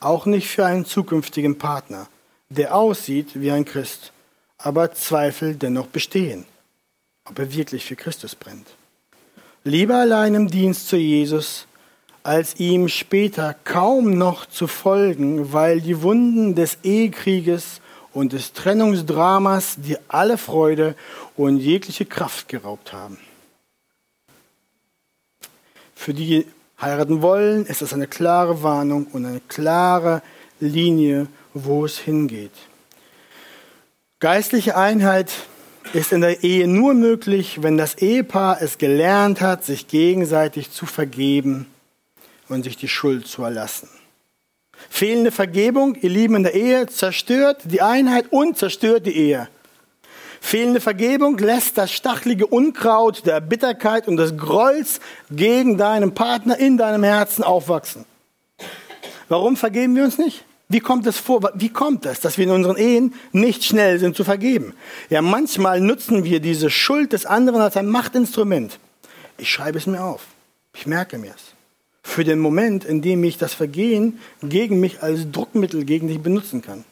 [0.00, 2.08] Auch nicht für einen zukünftigen Partner,
[2.48, 4.12] der aussieht wie ein Christ,
[4.58, 6.44] aber Zweifel dennoch bestehen,
[7.24, 8.66] ob er wirklich für Christus brennt
[9.66, 11.66] lieber allein im Dienst zu Jesus,
[12.22, 17.80] als ihm später kaum noch zu folgen, weil die Wunden des Ehekrieges
[18.12, 20.94] und des Trennungsdramas dir alle Freude
[21.36, 23.18] und jegliche Kraft geraubt haben.
[25.96, 26.46] Für die, die
[26.80, 30.22] heiraten wollen, ist das eine klare Warnung und eine klare
[30.60, 32.52] Linie, wo es hingeht.
[34.20, 35.32] Geistliche Einheit
[35.94, 40.86] ist in der Ehe nur möglich, wenn das Ehepaar es gelernt hat, sich gegenseitig zu
[40.86, 41.66] vergeben
[42.48, 43.88] und sich die Schuld zu erlassen.
[44.90, 49.48] Fehlende Vergebung, ihr Lieben, in der Ehe zerstört die Einheit und zerstört die Ehe.
[50.46, 56.76] Fehlende Vergebung lässt das stachelige Unkraut der Bitterkeit und des Grolls gegen deinen Partner in
[56.76, 58.04] deinem Herzen aufwachsen.
[59.28, 60.44] Warum vergeben wir uns nicht?
[60.68, 61.50] Wie kommt es vor?
[61.56, 64.74] Wie kommt es, dass wir in unseren Ehen nicht schnell sind zu vergeben?
[65.10, 68.78] Ja, manchmal nutzen wir diese Schuld des anderen als ein Machtinstrument.
[69.38, 70.28] Ich schreibe es mir auf.
[70.74, 71.54] Ich merke mir es.
[72.04, 76.62] Für den Moment, in dem ich das Vergehen gegen mich als Druckmittel gegen dich benutzen
[76.62, 76.84] kann.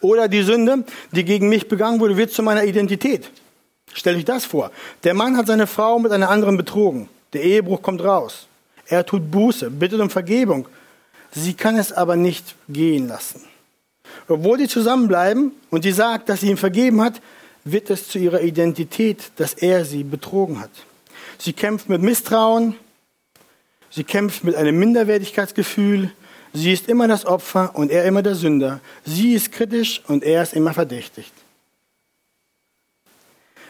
[0.00, 3.30] Oder die Sünde, die gegen mich begangen wurde, wird zu meiner Identität.
[3.92, 4.70] Stell dich das vor.
[5.04, 7.08] Der Mann hat seine Frau mit einer anderen betrogen.
[7.32, 8.46] Der Ehebruch kommt raus.
[8.86, 10.68] Er tut Buße, bittet um Vergebung
[11.30, 13.42] Sie kann es aber nicht gehen lassen.
[14.28, 17.20] Obwohl sie zusammenbleiben und sie sagt, dass sie ihm vergeben hat,
[17.64, 20.70] wird es zu ihrer Identität, dass er sie betrogen hat.
[21.38, 22.74] Sie kämpft mit Misstrauen,
[23.90, 26.10] sie kämpft mit einem Minderwertigkeitsgefühl,
[26.52, 28.80] sie ist immer das Opfer und er immer der Sünder.
[29.04, 31.32] Sie ist kritisch und er ist immer verdächtigt.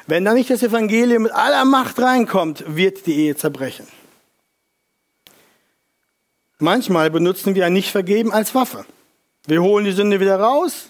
[0.07, 3.87] Wenn da nicht das Evangelium mit aller Macht reinkommt, wird die Ehe zerbrechen.
[6.59, 8.85] Manchmal benutzen wir ein Nicht-Vergeben als Waffe.
[9.47, 10.89] Wir holen die Sünde wieder raus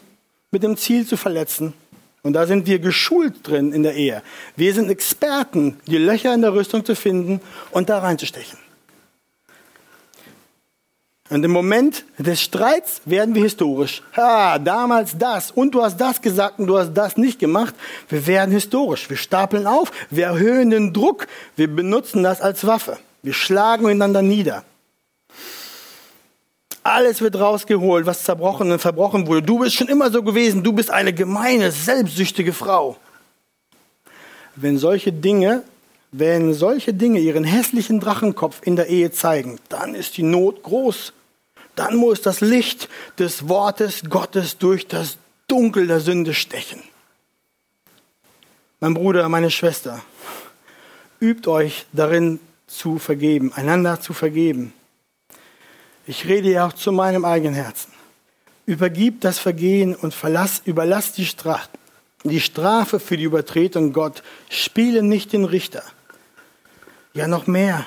[0.51, 1.75] mit dem Ziel zu verletzen.
[2.23, 4.23] Und da sind wir geschult drin in der Ehe.
[4.57, 8.59] Wir sind Experten, die Löcher in der Rüstung zu finden und da reinzustechen.
[11.31, 14.03] Und im Moment des Streits werden wir historisch.
[14.17, 17.75] Ha, damals das und du hast das gesagt und du hast das nicht gemacht.
[18.09, 19.11] Wir werden historisch.
[19.11, 22.97] Wir stapeln auf, wir erhöhen den Druck, wir benutzen das als Waffe.
[23.23, 24.65] Wir schlagen einander nieder.
[26.83, 29.43] Alles wird rausgeholt, was zerbrochen und verbrochen wurde.
[29.43, 30.63] Du bist schon immer so gewesen.
[30.63, 32.97] Du bist eine gemeine, selbstsüchtige Frau.
[34.57, 35.65] Wenn solche Dinge,
[36.11, 41.13] wenn solche Dinge ihren hässlichen Drachenkopf in der Ehe zeigen, dann ist die Not groß.
[41.75, 46.83] Dann muss das Licht des Wortes Gottes durch das Dunkel der Sünde stechen.
[48.81, 50.01] Mein Bruder, meine Schwester,
[51.21, 54.73] übt euch darin zu vergeben, einander zu vergeben.
[56.07, 57.93] Ich rede ja auch zu meinem eigenen Herzen.
[58.67, 61.69] Übergib das Vergehen und verlass, überlass die Strafe,
[62.25, 64.23] die Strafe für die Übertretung Gott.
[64.49, 65.83] Spiele nicht den Richter.
[67.13, 67.87] Ja, noch mehr.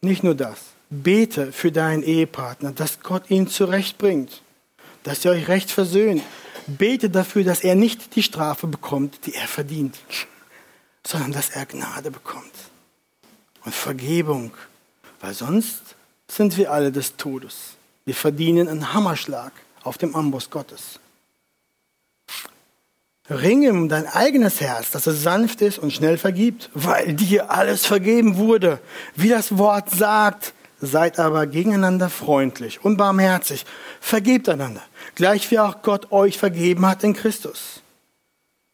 [0.00, 0.58] Nicht nur das.
[0.90, 4.42] Bete für deinen Ehepartner, dass Gott ihn zurechtbringt,
[5.02, 6.22] dass ihr euch recht versöhnt.
[6.66, 9.98] Bete dafür, dass er nicht die Strafe bekommt, die er verdient,
[11.06, 12.52] sondern dass er Gnade bekommt
[13.64, 14.52] und Vergebung,
[15.20, 15.96] weil sonst
[16.28, 17.76] sind wir alle des Todes.
[18.04, 20.99] Wir verdienen einen Hammerschlag auf dem Amboss Gottes.
[23.30, 27.86] Ringe um dein eigenes Herz, dass es sanft ist und schnell vergibt, weil dir alles
[27.86, 28.80] vergeben wurde.
[29.14, 33.64] Wie das Wort sagt, seid aber gegeneinander freundlich und barmherzig.
[34.00, 34.82] Vergebt einander,
[35.14, 37.82] gleich wie auch Gott euch vergeben hat in Christus.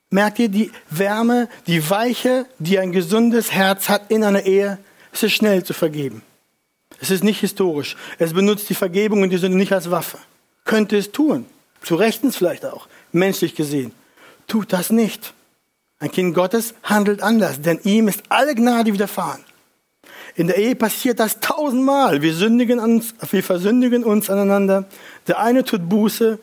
[0.08, 4.78] Merkt ihr die Wärme, die Weiche, die ein gesundes Herz hat in einer Ehe?
[5.12, 6.22] Es ist schnell zu vergeben.
[6.98, 7.96] Es ist nicht historisch.
[8.18, 10.18] Es benutzt die Vergebung und die Sünde nicht als Waffe.
[10.64, 11.44] Könnte es tun.
[11.82, 13.92] Zu Rechtens vielleicht auch, menschlich gesehen
[14.46, 15.34] tut das nicht.
[15.98, 19.44] Ein Kind Gottes handelt anders, denn ihm ist alle Gnade widerfahren.
[20.34, 22.20] In der Ehe passiert das tausendmal.
[22.20, 24.84] Wir, sündigen uns, wir versündigen uns aneinander.
[25.26, 26.38] Der eine tut Buße,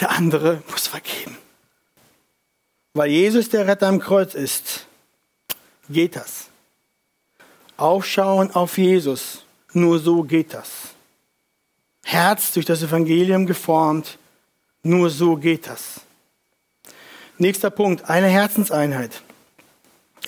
[0.00, 1.36] der andere muss vergeben.
[2.92, 4.86] Weil Jesus der Retter am Kreuz ist,
[5.90, 6.46] geht das.
[7.76, 10.70] Aufschauen auf Jesus, nur so geht das.
[12.04, 14.18] Herz durch das Evangelium geformt,
[14.84, 16.02] nur so geht das.
[17.38, 19.22] Nächster Punkt, eine Herzenseinheit.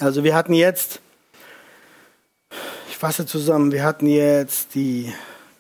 [0.01, 1.01] Also wir hatten jetzt,
[2.89, 5.13] ich fasse zusammen, wir hatten jetzt die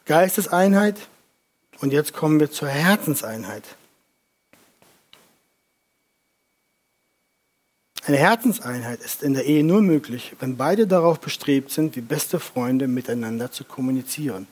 [0.07, 0.97] Geisteseinheit
[1.81, 3.63] und jetzt kommen wir zur Herzenseinheit.
[8.07, 12.41] Eine Herzenseinheit ist in der Ehe nur möglich, wenn beide darauf bestrebt sind, wie beste
[12.41, 14.49] Freunde miteinander zu kommunizieren.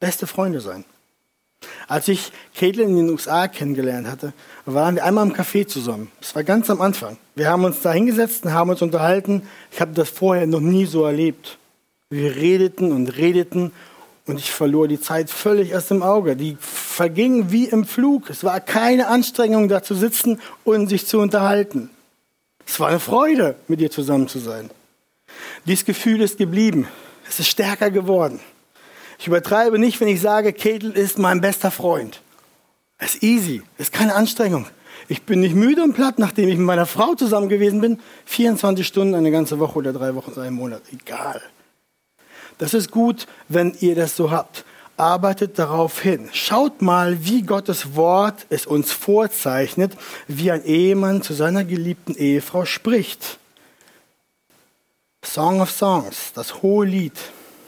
[0.00, 0.84] Beste Freunde sein.
[1.88, 4.32] Als ich Caitlin in den USA kennengelernt hatte,
[4.64, 6.10] waren wir einmal im Café zusammen.
[6.20, 7.18] Das war ganz am Anfang.
[7.34, 9.42] Wir haben uns da hingesetzt und haben uns unterhalten.
[9.70, 11.58] Ich habe das vorher noch nie so erlebt.
[12.08, 13.72] Wir redeten und redeten
[14.26, 16.36] und ich verlor die Zeit völlig aus dem Auge.
[16.36, 18.30] Die verging wie im Flug.
[18.30, 21.90] Es war keine Anstrengung, da zu sitzen und sich zu unterhalten.
[22.66, 24.70] Es war eine Freude, mit ihr zusammen zu sein.
[25.66, 26.86] Dieses Gefühl ist geblieben.
[27.28, 28.40] Es ist stärker geworden.
[29.20, 32.22] Ich übertreibe nicht, wenn ich sage, Ketel ist mein bester Freund.
[32.96, 34.66] Es ist easy, ist keine Anstrengung.
[35.08, 38.00] Ich bin nicht müde und platt, nachdem ich mit meiner Frau zusammen gewesen bin.
[38.24, 41.42] 24 Stunden, eine ganze Woche oder drei Wochen, einen Monat, egal.
[42.56, 44.64] Das ist gut, wenn ihr das so habt.
[44.96, 46.30] Arbeitet darauf hin.
[46.32, 49.92] Schaut mal, wie Gottes Wort es uns vorzeichnet,
[50.28, 53.38] wie ein Ehemann zu seiner geliebten Ehefrau spricht.
[55.22, 57.12] Song of Songs, das hohe Lied.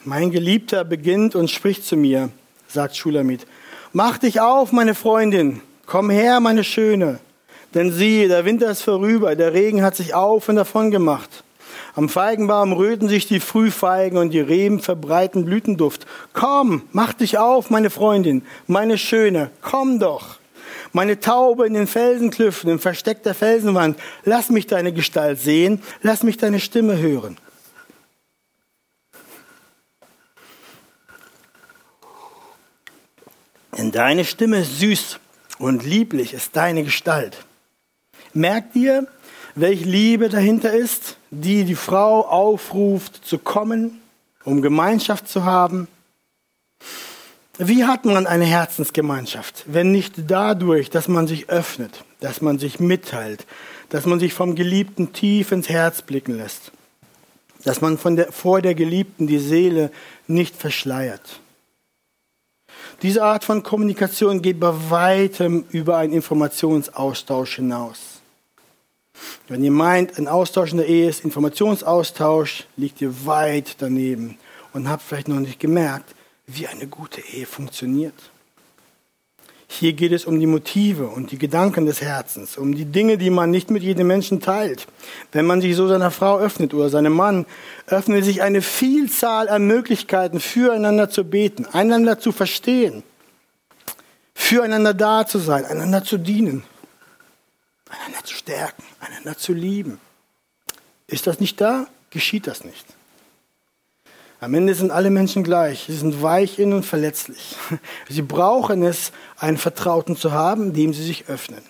[0.04, 2.30] Mein Geliebter beginnt und spricht zu mir,
[2.66, 3.46] sagt Schulamit.
[3.92, 5.60] Mach dich auf, meine Freundin.
[5.86, 7.20] Komm her, meine Schöne.
[7.72, 11.44] Denn siehe, der Winter ist vorüber, der Regen hat sich auf und davon gemacht.
[11.94, 16.04] Am Feigenbaum röten sich die Frühfeigen und die Reben verbreiten Blütenduft.
[16.32, 20.38] Komm, mach dich auf, meine Freundin, meine Schöne, komm doch.
[20.92, 26.24] Meine Taube in den Felsenklüften, im Versteck der Felsenwand, lass mich deine Gestalt sehen, lass
[26.24, 27.36] mich deine Stimme hören.
[33.92, 35.20] Deine Stimme ist süß
[35.58, 37.36] und lieblich ist deine Gestalt.
[38.32, 39.06] Merkt ihr,
[39.54, 44.00] welche Liebe dahinter ist, die die Frau aufruft zu kommen,
[44.44, 45.88] um Gemeinschaft zu haben?
[47.58, 52.80] Wie hat man eine Herzensgemeinschaft, wenn nicht dadurch, dass man sich öffnet, dass man sich
[52.80, 53.46] mitteilt,
[53.90, 56.72] dass man sich vom Geliebten tief ins Herz blicken lässt,
[57.64, 59.90] dass man von der, vor der Geliebten die Seele
[60.26, 61.40] nicht verschleiert?
[63.02, 67.98] Diese Art von Kommunikation geht bei weitem über einen Informationsaustausch hinaus.
[69.48, 74.38] Wenn ihr meint, ein Austausch in der Ehe ist Informationsaustausch, liegt ihr weit daneben
[74.72, 76.14] und habt vielleicht noch nicht gemerkt,
[76.46, 78.14] wie eine gute Ehe funktioniert.
[79.78, 83.30] Hier geht es um die Motive und die Gedanken des Herzens, um die Dinge, die
[83.30, 84.86] man nicht mit jedem Menschen teilt.
[85.32, 87.46] Wenn man sich so seiner Frau öffnet oder seinem Mann,
[87.86, 93.02] öffnet sich eine Vielzahl an Möglichkeiten, füreinander zu beten, einander zu verstehen,
[94.34, 96.64] füreinander da zu sein, einander zu dienen,
[97.88, 99.98] einander zu stärken, einander zu lieben.
[101.06, 102.84] Ist das nicht da, geschieht das nicht.
[104.42, 105.84] Am Ende sind alle Menschen gleich.
[105.86, 107.54] Sie sind weich in und verletzlich.
[108.08, 111.62] Sie brauchen es, einen Vertrauten zu haben, dem sie sich öffnen.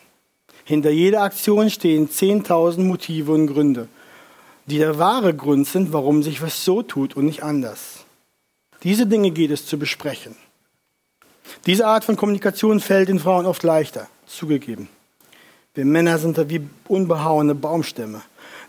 [0.64, 3.88] Hinter jeder Aktion stehen 10.000 Motive und Gründe,
[4.64, 8.06] die der wahre Grund sind, warum sich was so tut und nicht anders.
[8.84, 10.34] Diese Dinge geht es zu besprechen.
[11.66, 14.88] Diese Art von Kommunikation fällt den Frauen oft leichter, zugegeben.
[15.74, 18.22] Wir Männer sind da wie unbehauene Baumstämme.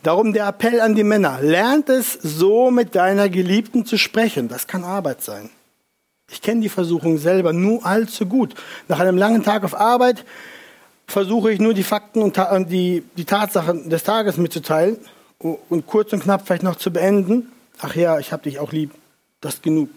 [0.04, 4.50] Darum der Appell an die Männer, lernt es so mit deiner Geliebten zu sprechen.
[4.50, 5.50] Das kann Arbeit sein.
[6.30, 8.54] Ich kenne die Versuchung selber nur allzu gut.
[8.90, 10.26] Nach einem langen Tag auf Arbeit
[11.08, 12.36] versuche ich nur die Fakten und
[12.70, 14.98] die, die Tatsachen des Tages mitzuteilen
[15.40, 17.52] und kurz und knapp vielleicht noch zu beenden.
[17.80, 18.92] Ach ja, ich habe dich auch lieb.
[19.40, 19.90] Das ist genug.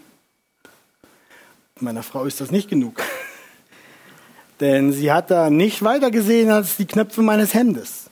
[1.81, 3.01] Meiner Frau ist das nicht genug.
[4.61, 8.09] Denn sie hat da nicht weiter gesehen als die Knöpfe meines Hemdes.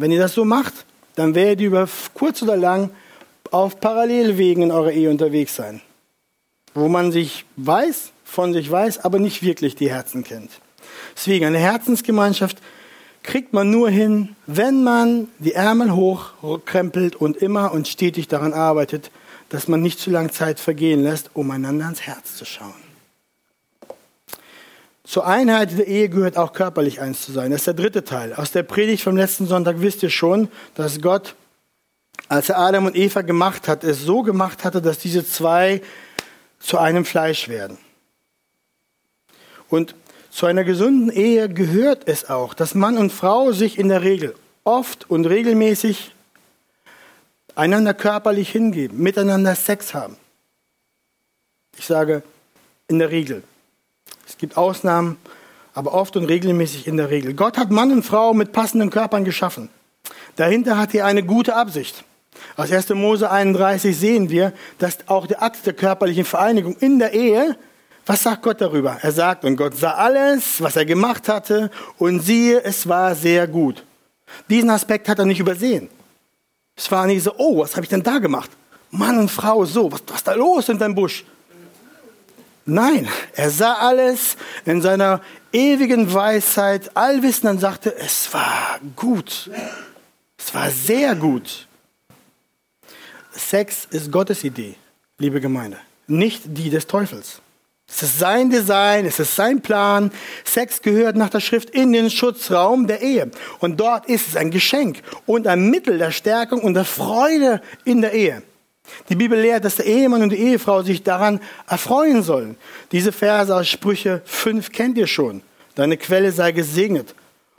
[0.00, 0.86] Wenn ihr das so macht,
[1.16, 2.90] dann werdet ihr über kurz oder lang
[3.50, 5.80] auf Parallelwegen in eurer Ehe unterwegs sein,
[6.72, 10.52] wo man sich weiß, von sich weiß, aber nicht wirklich die Herzen kennt.
[11.16, 12.58] Deswegen eine Herzensgemeinschaft
[13.24, 19.10] kriegt man nur hin, wenn man die Ärmel hochkrempelt und immer und stetig daran arbeitet,
[19.48, 22.87] dass man nicht zu lange Zeit vergehen lässt, um einander ans Herz zu schauen.
[25.08, 27.50] Zur Einheit der Ehe gehört auch körperlich eins zu sein.
[27.50, 28.34] Das ist der dritte Teil.
[28.34, 31.34] Aus der Predigt vom letzten Sonntag wisst ihr schon, dass Gott,
[32.28, 35.80] als er Adam und Eva gemacht hat, es so gemacht hatte, dass diese zwei
[36.58, 37.78] zu einem Fleisch werden.
[39.70, 39.94] Und
[40.30, 44.34] zu einer gesunden Ehe gehört es auch, dass Mann und Frau sich in der Regel
[44.64, 46.14] oft und regelmäßig
[47.54, 50.18] einander körperlich hingeben, miteinander Sex haben.
[51.78, 52.22] Ich sage
[52.88, 53.42] in der Regel.
[54.28, 55.16] Es gibt Ausnahmen,
[55.72, 57.32] aber oft und regelmäßig in der Regel.
[57.32, 59.70] Gott hat Mann und Frau mit passenden Körpern geschaffen.
[60.36, 62.04] Dahinter hat er eine gute Absicht.
[62.56, 62.90] Aus 1.
[62.90, 67.56] Mose 31 sehen wir, dass auch der Akt der körperlichen Vereinigung in der Ehe,
[68.04, 68.98] was sagt Gott darüber?
[69.00, 73.48] Er sagt, und Gott sah alles, was er gemacht hatte, und siehe, es war sehr
[73.48, 73.82] gut.
[74.48, 75.88] Diesen Aspekt hat er nicht übersehen.
[76.76, 78.50] Es war nicht so, oh, was habe ich denn da gemacht?
[78.90, 81.24] Mann und Frau, so, was, was ist da los in deinem Busch?
[82.70, 85.22] Nein, er sah alles in seiner
[85.54, 89.50] ewigen Weisheit, allwissend und sagte, es war gut.
[90.36, 91.66] Es war sehr gut.
[93.32, 94.74] Sex ist Gottes Idee,
[95.16, 97.40] liebe Gemeinde, nicht die des Teufels.
[97.88, 100.10] Es ist sein Design, es ist sein Plan.
[100.44, 103.30] Sex gehört nach der Schrift in den Schutzraum der Ehe.
[103.60, 108.02] Und dort ist es ein Geschenk und ein Mittel der Stärkung und der Freude in
[108.02, 108.42] der Ehe.
[109.08, 112.56] Die Bibel lehrt, dass der Ehemann und die Ehefrau sich daran erfreuen sollen.
[112.92, 115.42] Diese Verse aus Sprüche 5 kennt ihr schon.
[115.74, 117.14] Deine Quelle sei gesegnet.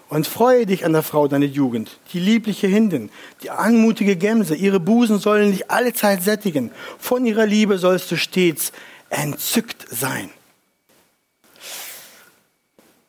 [0.09, 3.11] Und freue dich an der Frau deine Jugend, die liebliche Hindin,
[3.43, 4.55] die anmutige Gemse.
[4.55, 6.71] Ihre Busen sollen dich alle Zeit sättigen.
[6.97, 8.71] Von ihrer Liebe sollst du stets
[9.11, 10.31] entzückt sein.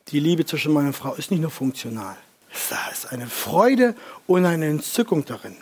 [0.09, 2.17] Die Liebe zwischen meiner Frau ist nicht nur funktional.
[2.53, 3.95] Es ist eine Freude
[4.27, 5.57] und eine Entzückung darin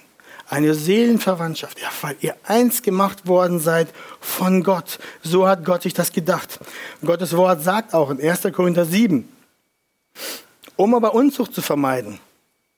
[0.49, 3.89] eine Seelenverwandtschaft, ja, weil ihr eins gemacht worden seid
[4.21, 4.99] von Gott.
[5.23, 6.59] So hat Gott sich das gedacht.
[7.05, 8.49] Gottes Wort sagt auch in 1.
[8.53, 9.29] Korinther 7,
[10.77, 12.19] um aber Unzucht zu vermeiden,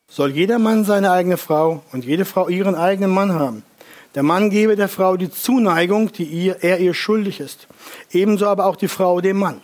[0.08, 3.62] soll jeder Mann seine eigene Frau und jede Frau ihren eigenen Mann haben.
[4.16, 7.68] Der Mann gebe der Frau die Zuneigung, die ihr, er ihr schuldig ist.
[8.10, 9.60] Ebenso aber auch die Frau dem Mann.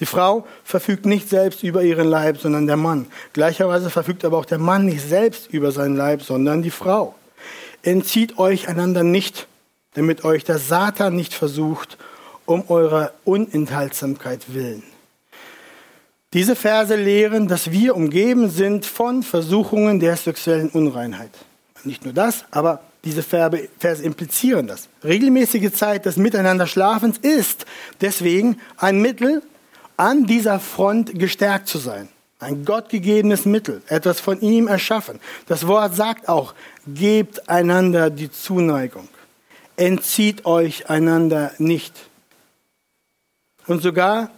[0.00, 3.06] Die Frau verfügt nicht selbst über ihren Leib, sondern der Mann.
[3.32, 7.14] Gleicherweise verfügt aber auch der Mann nicht selbst über seinen Leib, sondern die Frau.
[7.82, 9.46] Entzieht euch einander nicht,
[9.94, 11.98] damit euch der Satan nicht versucht,
[12.46, 14.82] um eurer Unenthaltsamkeit willen.
[16.32, 21.30] Diese Verse lehren, dass wir umgeben sind von Versuchungen der sexuellen Unreinheit.
[21.82, 24.88] Nicht nur das, aber diese Verse implizieren das.
[25.02, 27.66] Regelmäßige Zeit des Miteinanderschlafens ist
[28.00, 29.42] deswegen ein Mittel,
[29.96, 32.08] an dieser Front gestärkt zu sein.
[32.38, 35.20] Ein gottgegebenes Mittel, etwas von ihm erschaffen.
[35.46, 36.54] Das Wort sagt auch,
[36.86, 39.08] gebt einander die Zuneigung.
[39.76, 41.94] Entzieht euch einander nicht.
[43.66, 44.30] Und sogar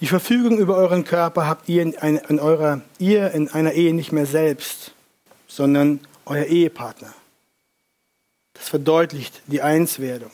[0.00, 3.94] die Verfügung über euren Körper habt ihr in, ein, in eurer, ihr in einer Ehe
[3.94, 4.92] nicht mehr selbst,
[5.46, 7.12] sondern euer Ehepartner.
[8.54, 10.30] Das verdeutlicht die Einswerdung.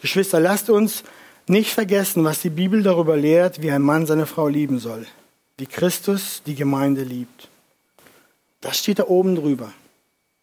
[0.00, 1.02] Geschwister, lasst uns
[1.46, 5.06] nicht vergessen, was die Bibel darüber lehrt, wie ein Mann seine Frau lieben soll
[5.62, 7.48] wie Christus die Gemeinde liebt.
[8.60, 9.72] Das steht da oben drüber.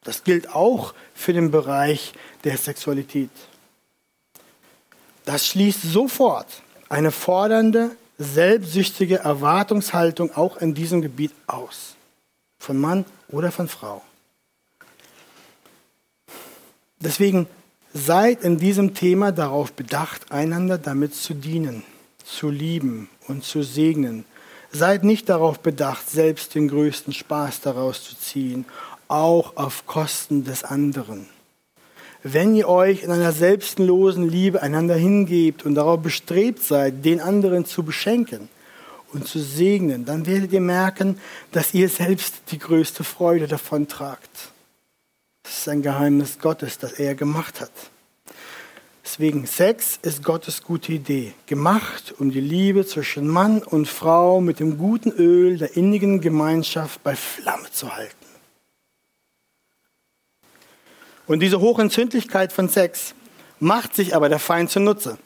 [0.03, 3.29] Das gilt auch für den Bereich der Sexualität.
[5.25, 11.95] Das schließt sofort eine fordernde, selbstsüchtige Erwartungshaltung auch in diesem Gebiet aus.
[12.57, 14.01] Von Mann oder von Frau.
[16.99, 17.47] Deswegen
[17.93, 21.83] seid in diesem Thema darauf bedacht, einander damit zu dienen,
[22.25, 24.25] zu lieben und zu segnen,
[24.71, 28.65] Seid nicht darauf bedacht, selbst den größten Spaß daraus zu ziehen,
[29.09, 31.27] auch auf Kosten des anderen.
[32.23, 37.65] Wenn ihr euch in einer selbstlosen Liebe einander hingebt und darauf bestrebt seid, den anderen
[37.65, 38.49] zu beschenken
[39.13, 41.19] und zu segnen, dann werdet ihr merken,
[41.51, 44.51] dass ihr selbst die größte Freude davon tragt.
[45.43, 47.71] Das ist ein Geheimnis Gottes, das er gemacht hat.
[49.03, 54.59] Deswegen, Sex ist Gottes gute Idee, gemacht, um die Liebe zwischen Mann und Frau mit
[54.59, 58.18] dem guten Öl der innigen Gemeinschaft bei Flamme zu halten.
[61.29, 63.13] Und diese Hochentzündlichkeit von Sex
[63.59, 65.19] macht sich aber der Feind zunutze.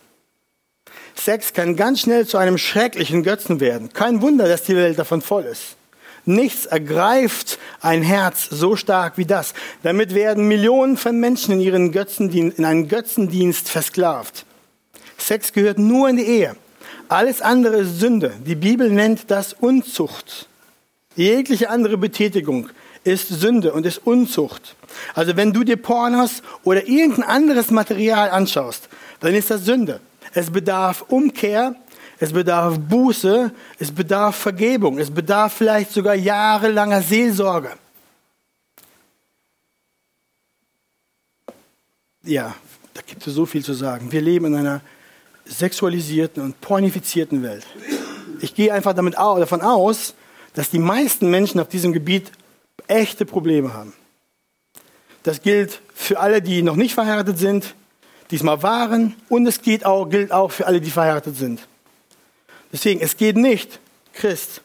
[1.15, 3.93] Sex kann ganz schnell zu einem schrecklichen Götzen werden.
[3.93, 5.77] Kein Wunder, dass die Welt davon voll ist.
[6.25, 9.53] Nichts ergreift ein Herz so stark wie das.
[9.81, 14.45] Damit werden Millionen von Menschen in, ihren Götzendienst, in einen Götzendienst versklavt.
[15.17, 16.57] Sex gehört nur in die Ehe.
[17.07, 18.33] Alles andere ist Sünde.
[18.45, 20.49] Die Bibel nennt das Unzucht.
[21.15, 22.67] Jegliche andere Betätigung
[23.03, 24.75] ist Sünde und ist Unzucht.
[25.13, 28.89] Also wenn du dir Pornos oder irgendein anderes Material anschaust,
[29.19, 29.99] dann ist das Sünde.
[30.33, 31.75] Es bedarf Umkehr,
[32.19, 37.71] es bedarf Buße, es bedarf Vergebung, es bedarf vielleicht sogar jahrelanger Seelsorge.
[42.23, 42.55] Ja,
[42.93, 44.11] da gibt es so viel zu sagen.
[44.11, 44.81] Wir leben in einer
[45.45, 47.65] sexualisierten und pornifizierten Welt.
[48.39, 50.13] Ich gehe einfach damit davon aus,
[50.53, 52.31] dass die meisten Menschen auf diesem Gebiet
[52.87, 53.93] echte Probleme haben.
[55.23, 57.75] Das gilt für alle, die noch nicht verheiratet sind,
[58.31, 61.67] diesmal waren und es gilt auch, gilt auch für alle, die verheiratet sind.
[62.71, 63.79] Deswegen, es geht nicht,
[64.13, 64.61] Christ,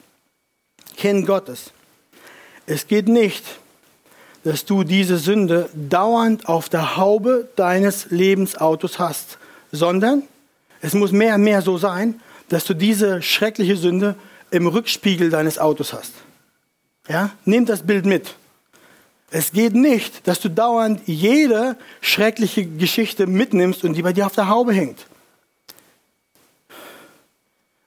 [0.97, 1.73] Kind Gottes,
[2.67, 3.45] es geht nicht,
[4.45, 9.39] dass du diese Sünde dauernd auf der Haube deines Lebensautos hast,
[9.73, 10.23] sondern
[10.81, 14.15] es muss mehr und mehr so sein, dass du diese schreckliche Sünde
[14.51, 16.13] im Rückspiegel deines Autos hast.
[17.09, 17.31] Ja?
[17.45, 18.35] Nimm das Bild mit.
[19.31, 24.35] Es geht nicht, dass du dauernd jede schreckliche Geschichte mitnimmst und die bei dir auf
[24.35, 25.07] der Haube hängt.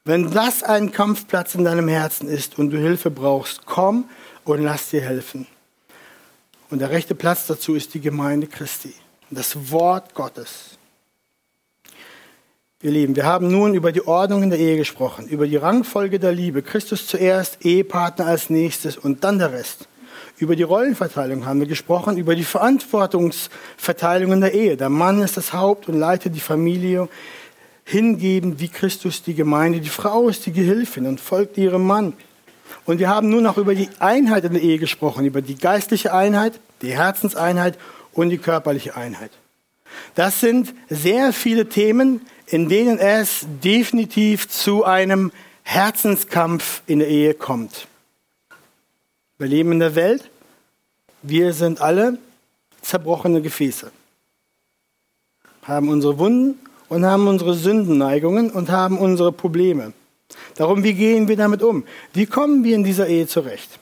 [0.04, 4.10] Wenn das ein Kampfplatz in deinem Herzen ist und du Hilfe brauchst, komm
[4.46, 5.48] und lass dir helfen.
[6.70, 8.94] Und der rechte Platz dazu ist die Gemeinde Christi,
[9.30, 10.78] das Wort Gottes.
[12.84, 16.18] Ihr Lieben, wir haben nun über die Ordnung in der Ehe gesprochen, über die Rangfolge
[16.18, 16.64] der Liebe.
[16.64, 19.88] Christus zuerst, Ehepartner als nächstes und dann der Rest.
[20.40, 24.78] Über die Rollenverteilung haben wir gesprochen, über die Verantwortungsverteilung in der Ehe.
[24.78, 27.08] Der Mann ist das Haupt und leitet die Familie
[27.86, 29.80] hingeben wie Christus die Gemeinde.
[29.80, 32.14] Die Frau ist die Gehilfin und folgt ihrem Mann.
[32.86, 36.16] Und wir haben nun noch über die Einheit in der Ehe gesprochen, über die geistliche
[36.16, 37.78] Einheit, die Herzenseinheit
[38.12, 39.30] und die körperliche Einheit.
[40.16, 42.22] Das sind sehr viele Themen,
[42.52, 45.32] in denen es definitiv zu einem
[45.64, 47.88] Herzenskampf in der Ehe kommt.
[49.38, 50.30] Wir leben in der Welt,
[51.22, 52.18] wir sind alle
[52.82, 53.90] zerbrochene Gefäße,
[55.64, 59.94] haben unsere Wunden und haben unsere Sündenneigungen und haben unsere Probleme.
[60.56, 61.86] Darum, wie gehen wir damit um?
[62.12, 63.80] Wie kommen wir in dieser Ehe zurecht?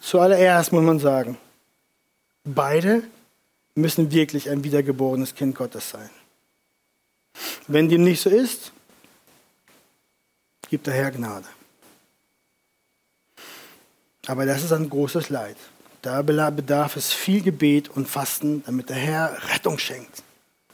[0.00, 1.36] Zuallererst muss man sagen,
[2.44, 3.02] beide
[3.74, 6.10] müssen wirklich ein wiedergeborenes Kind Gottes sein.
[7.66, 8.72] Wenn dem nicht so ist,
[10.68, 11.46] gibt der Herr Gnade.
[14.26, 15.56] Aber das ist ein großes Leid.
[16.02, 20.22] Da bedarf es viel Gebet und Fasten, damit der Herr Rettung schenkt.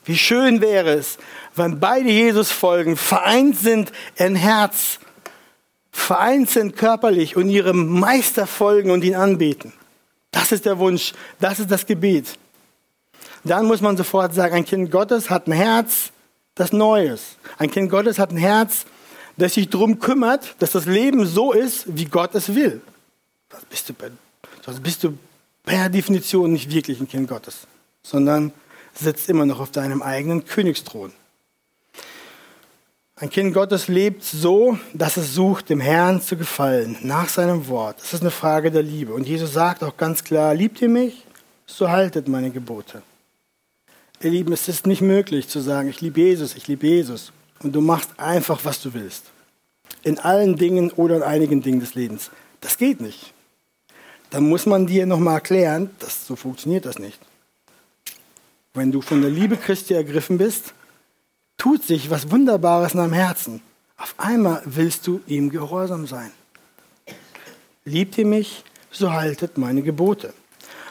[0.04, 1.18] Wie schön wäre es,
[1.56, 5.00] wenn beide Jesus folgen, vereint sind in Herz,
[5.90, 9.72] vereint sind körperlich und ihrem Meister folgen und ihn anbeten.
[10.30, 12.38] Das ist der Wunsch, das ist das Gebet.
[13.42, 16.12] Dann muss man sofort sagen, ein Kind Gottes hat ein Herz,
[16.56, 17.36] das Neues.
[17.58, 18.86] Ein Kind Gottes hat ein Herz,
[19.36, 22.80] das sich darum kümmert, dass das Leben so ist, wie Gott es will.
[23.52, 23.94] Sonst bist du
[24.64, 25.16] sonst bist du
[25.64, 27.66] per Definition nicht wirklich ein Kind Gottes,
[28.02, 28.52] sondern
[28.94, 31.12] sitzt immer noch auf deinem eigenen Königsthron.
[33.18, 37.98] Ein Kind Gottes lebt so, dass es sucht, dem Herrn zu gefallen, nach seinem Wort.
[37.98, 39.14] Das ist eine Frage der Liebe.
[39.14, 41.24] Und Jesus sagt auch ganz klar, liebt ihr mich,
[41.66, 43.02] so haltet meine Gebote.
[44.20, 47.32] Ihr Lieben, es ist nicht möglich zu sagen, ich liebe Jesus, ich liebe Jesus.
[47.62, 49.24] Und du machst einfach, was du willst.
[50.02, 52.30] In allen Dingen oder in einigen Dingen des Lebens.
[52.60, 53.34] Das geht nicht.
[54.30, 57.18] Dann muss man dir nochmal erklären, dass so funktioniert das nicht.
[58.74, 60.74] Wenn du von der Liebe Christi ergriffen bist,
[61.56, 63.60] tut sich was Wunderbares in deinem Herzen.
[63.96, 66.30] Auf einmal willst du ihm gehorsam sein.
[67.84, 70.34] Liebt ihr mich, so haltet meine Gebote.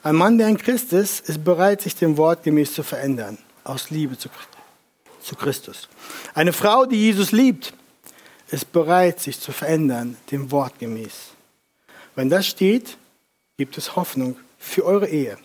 [0.06, 3.90] Ein Mann, der ein Christ ist, ist bereit, sich dem Wort gemäß zu verändern, aus
[3.90, 4.30] Liebe zu,
[5.20, 5.90] zu Christus.
[6.36, 7.74] Eine Frau, die Jesus liebt,
[8.52, 11.32] ist bereit, sich zu verändern, dem Wort gemäß.
[12.14, 13.00] Wenn das steht,
[13.58, 15.40] gibt es Hoffnung für eure Ehe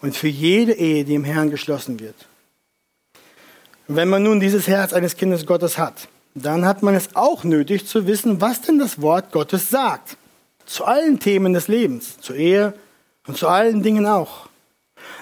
[0.00, 2.16] und für jede Ehe, die im Herrn geschlossen wird.
[3.86, 7.86] Wenn man nun dieses Herz eines Kindes Gottes hat, dann hat man es auch nötig
[7.86, 10.16] zu wissen, was denn das Wort Gottes sagt.
[10.64, 12.72] Zu allen Themen des Lebens, zur Ehe
[13.26, 14.48] und zu allen Dingen auch.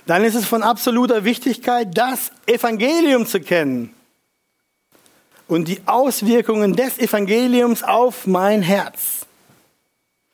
[0.06, 3.94] Dann ist es von absoluter Wichtigkeit, das Evangelium zu kennen
[5.48, 9.26] und die Auswirkungen des Evangeliums auf mein Herz,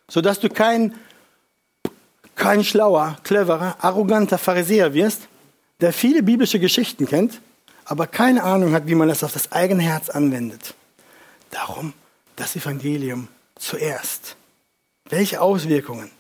[0.09, 0.95] sodass du kein,
[2.35, 5.23] kein schlauer, cleverer, arroganter Pharisäer wirst,
[5.81, 7.41] der viele biblische Geschichten kennt,
[7.85, 10.75] aber keine Ahnung hat, wie man das auf das eigene Herz anwendet.
[11.51, 11.93] Darum
[12.37, 14.37] das Evangelium zuerst.
[15.09, 16.11] Welche Auswirkungen?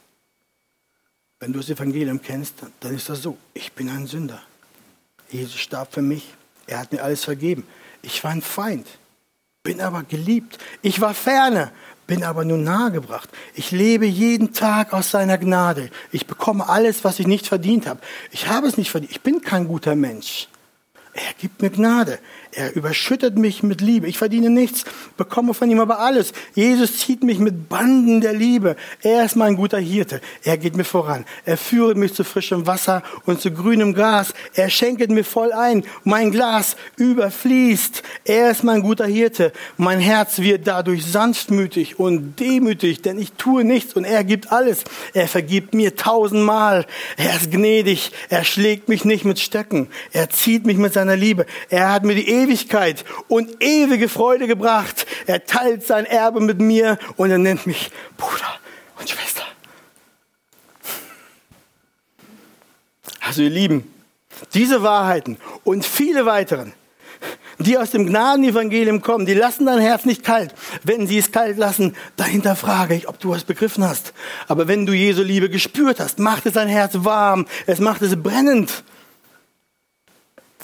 [1.40, 4.42] Wenn du das Evangelium kennst, dann ist das so, ich bin ein Sünder.
[5.30, 6.34] Jesus starb für mich,
[6.66, 7.66] er hat mir alles vergeben.
[8.02, 8.86] Ich war ein Feind,
[9.62, 10.58] bin aber geliebt.
[10.82, 11.72] Ich war ferne,
[12.06, 13.30] bin aber nun nahegebracht.
[13.54, 15.90] Ich lebe jeden Tag aus seiner Gnade.
[16.12, 18.00] Ich bekomme alles, was ich nicht verdient habe.
[18.32, 19.12] Ich habe es nicht verdient.
[19.12, 20.48] Ich bin kein guter Mensch.
[21.14, 22.18] Er gibt mir Gnade.
[22.52, 24.08] Er überschüttet mich mit Liebe.
[24.08, 24.84] Ich verdiene nichts,
[25.16, 26.32] bekomme von ihm aber alles.
[26.54, 28.74] Jesus zieht mich mit Banden der Liebe.
[29.02, 30.20] Er ist mein guter Hirte.
[30.42, 31.24] Er geht mir voran.
[31.44, 34.34] Er führt mich zu frischem Wasser und zu grünem Gras.
[34.54, 35.84] Er schenket mir voll ein.
[36.02, 38.02] Mein Glas überfließt.
[38.24, 39.52] Er ist mein guter Hirte.
[39.76, 44.82] Mein Herz wird dadurch sanftmütig und demütig, denn ich tue nichts und er gibt alles.
[45.14, 46.84] Er vergibt mir tausendmal.
[47.16, 48.10] Er ist gnädig.
[48.28, 49.86] Er schlägt mich nicht mit Stöcken.
[50.10, 51.46] Er zieht mich mit seiner Liebe.
[51.68, 55.06] Er hat mir die Ewigkeit und ewige Freude gebracht.
[55.26, 58.58] Er teilt sein Erbe mit mir und er nennt mich Bruder
[58.98, 59.44] und Schwester.
[63.20, 63.92] Also ihr Lieben,
[64.54, 66.72] diese Wahrheiten und viele weiteren,
[67.58, 70.54] die aus dem Gnadenevangelium kommen, die lassen dein Herz nicht kalt.
[70.82, 74.14] Wenn sie es kalt lassen, dahinter frage ich, ob du es begriffen hast.
[74.48, 78.20] Aber wenn du Jesu Liebe gespürt hast, macht es dein Herz warm, es macht es
[78.20, 78.82] brennend.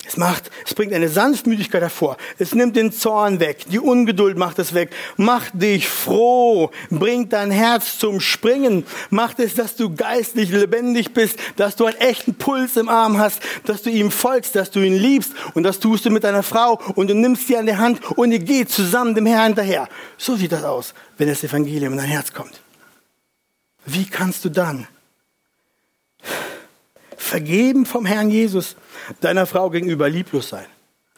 [0.07, 2.17] Es macht, es bringt eine Sanftmütigkeit hervor.
[2.39, 3.65] Es nimmt den Zorn weg.
[3.71, 4.91] Die Ungeduld macht es weg.
[5.17, 6.71] Macht dich froh.
[6.91, 8.87] Bringt dein Herz zum Springen.
[9.11, 13.43] Macht es, dass du geistlich lebendig bist, dass du einen echten Puls im Arm hast,
[13.65, 15.33] dass du ihm folgst, dass du ihn liebst.
[15.55, 18.31] Und das tust du mit deiner Frau und du nimmst sie an die Hand und
[18.31, 19.89] ihr geht zusammen dem Herrn hinterher.
[20.19, 22.61] So sieht das aus, wenn das Evangelium in dein Herz kommt.
[23.85, 24.87] Wie kannst du dann
[27.17, 28.77] vergeben vom Herrn Jesus,
[29.21, 30.67] deiner Frau gegenüber lieblos sein,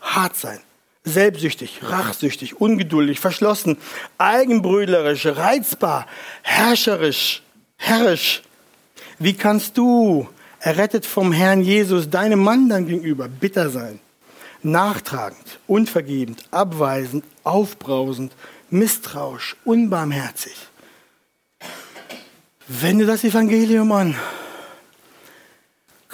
[0.00, 0.60] hart sein,
[1.04, 3.78] selbstsüchtig, rachsüchtig, ungeduldig, verschlossen,
[4.18, 6.06] eigenbrödlerisch, reizbar,
[6.42, 7.42] herrscherisch,
[7.76, 8.42] herrisch.
[9.18, 10.28] Wie kannst du,
[10.60, 14.00] errettet vom Herrn Jesus, deinem Mann dann gegenüber bitter sein,
[14.62, 18.32] nachtragend, unvergebend, abweisend, aufbrausend,
[18.70, 20.56] misstrauisch, unbarmherzig?
[22.66, 24.14] Wende das Evangelium an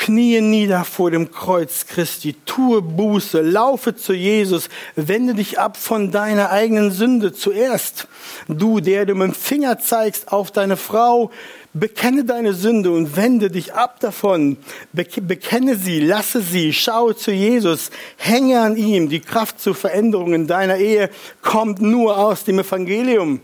[0.04, 6.10] Knie nieder vor dem Kreuz Christi, tue Buße, laufe zu Jesus, wende dich ab von
[6.10, 8.06] deiner eigenen Sünde zuerst.
[8.46, 11.30] Du, der du mit dem Finger zeigst auf deine Frau,
[11.72, 14.58] bekenne deine Sünde und wende dich ab davon.
[14.92, 19.08] Bekenne sie, lasse sie, schaue zu Jesus, hänge an ihm.
[19.08, 21.08] Die Kraft zur Veränderung in deiner Ehe
[21.40, 23.40] kommt nur aus dem Evangelium.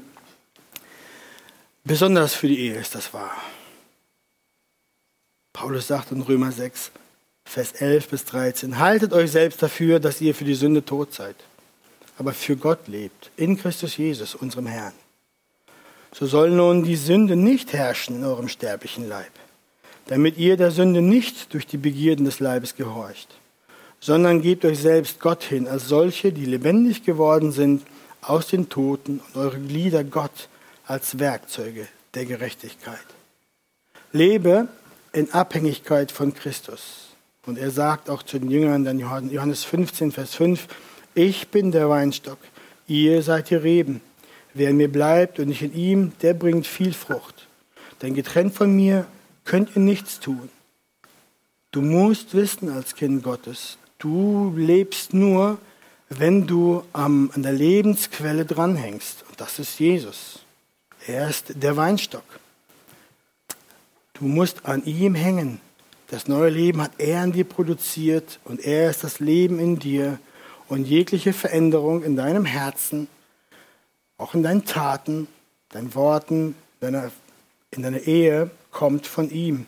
[1.85, 3.35] Besonders für die Ehe ist das wahr.
[5.61, 6.91] Paulus sagt in Römer 6,
[7.45, 11.37] Vers 11 bis 13, haltet euch selbst dafür, dass ihr für die Sünde tot seid,
[12.17, 14.95] aber für Gott lebt, in Christus Jesus, unserem Herrn.
[16.15, 19.33] So soll nun die Sünde nicht herrschen in eurem sterblichen Leib,
[20.07, 23.29] damit ihr der Sünde nicht durch die Begierden des Leibes gehorcht,
[24.01, 27.83] sondern gebt euch selbst Gott hin, als solche, die lebendig geworden sind
[28.23, 30.49] aus den Toten und eure Glieder Gott
[30.87, 33.05] als Werkzeuge der Gerechtigkeit.
[34.13, 34.67] Lebe
[35.13, 37.09] in Abhängigkeit von Christus.
[37.47, 40.69] Und er sagt auch zu den Jüngern, dann Johannes 15, Vers 5,
[41.15, 42.39] ich bin der Weinstock,
[42.87, 44.01] ihr seid die Reben.
[44.55, 47.47] Wer in mir bleibt und ich in ihm, der bringt viel Frucht.
[48.03, 49.07] Denn getrennt von mir
[49.45, 50.49] könnt ihr nichts tun.
[51.73, 55.59] Du musst wissen als Kind Gottes, du lebst nur,
[56.09, 59.25] wenn du an der Lebensquelle dranhängst.
[59.29, 60.41] Und das ist Jesus.
[61.07, 62.25] Er ist der Weinstock.
[64.21, 65.61] Du musst an ihm hängen.
[66.09, 70.18] Das neue Leben hat er in dir produziert und er ist das Leben in dir.
[70.68, 73.09] Und jegliche Veränderung in deinem Herzen,
[74.18, 75.27] auch in deinen Taten,
[75.71, 77.11] deinen Worten, deiner,
[77.71, 79.66] in deiner Ehe, kommt von ihm.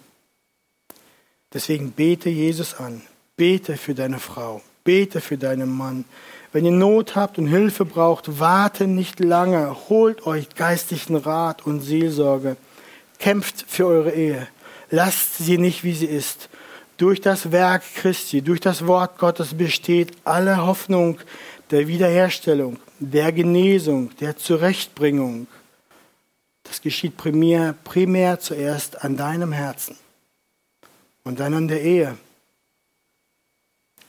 [1.54, 3.00] Deswegen bete Jesus an.
[3.36, 4.60] Bete für deine Frau.
[4.84, 6.04] Bete für deinen Mann.
[6.52, 9.74] Wenn ihr Not habt und Hilfe braucht, warte nicht lange.
[9.88, 12.58] Holt euch geistlichen Rat und Seelsorge.
[13.22, 14.48] Kämpft für eure Ehe.
[14.90, 16.48] Lasst sie nicht, wie sie ist.
[16.96, 21.18] Durch das Werk Christi, durch das Wort Gottes besteht alle Hoffnung
[21.70, 25.46] der Wiederherstellung, der Genesung, der Zurechtbringung.
[26.64, 29.96] Das geschieht primär, primär zuerst an deinem Herzen
[31.22, 32.18] und dann an der Ehe.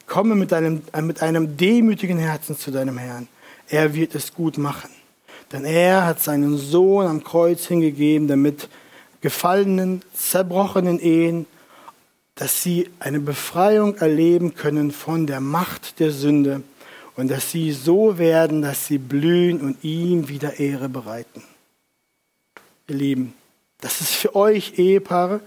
[0.07, 3.28] Komme mit einem, mit einem demütigen Herzen zu deinem Herrn.
[3.70, 4.89] Er wird es gut machen.
[5.51, 8.70] Denn er hat seinen Sohn am Kreuz hingegeben, damit
[9.24, 11.48] gefallenen, zerbrochenen Ehen,
[12.36, 16.62] dass sie eine Befreiung erleben können von der Macht der Sünde
[17.16, 21.42] und dass sie so werden, dass sie blühen und ihm wieder Ehre bereiten.
[22.90, 23.34] Ihr Lieben,
[23.80, 25.40] das ist für euch Ehepaare,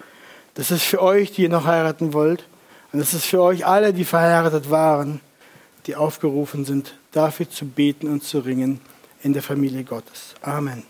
[0.55, 2.49] das ist für euch, die ihr noch heiraten wollt,
[2.93, 5.20] und das ist für euch alle, die verheiratet waren,
[5.87, 8.81] die aufgerufen sind, dafür zu beten und zu ringen
[9.22, 10.35] in der Familie Gottes.
[10.41, 10.83] Amen.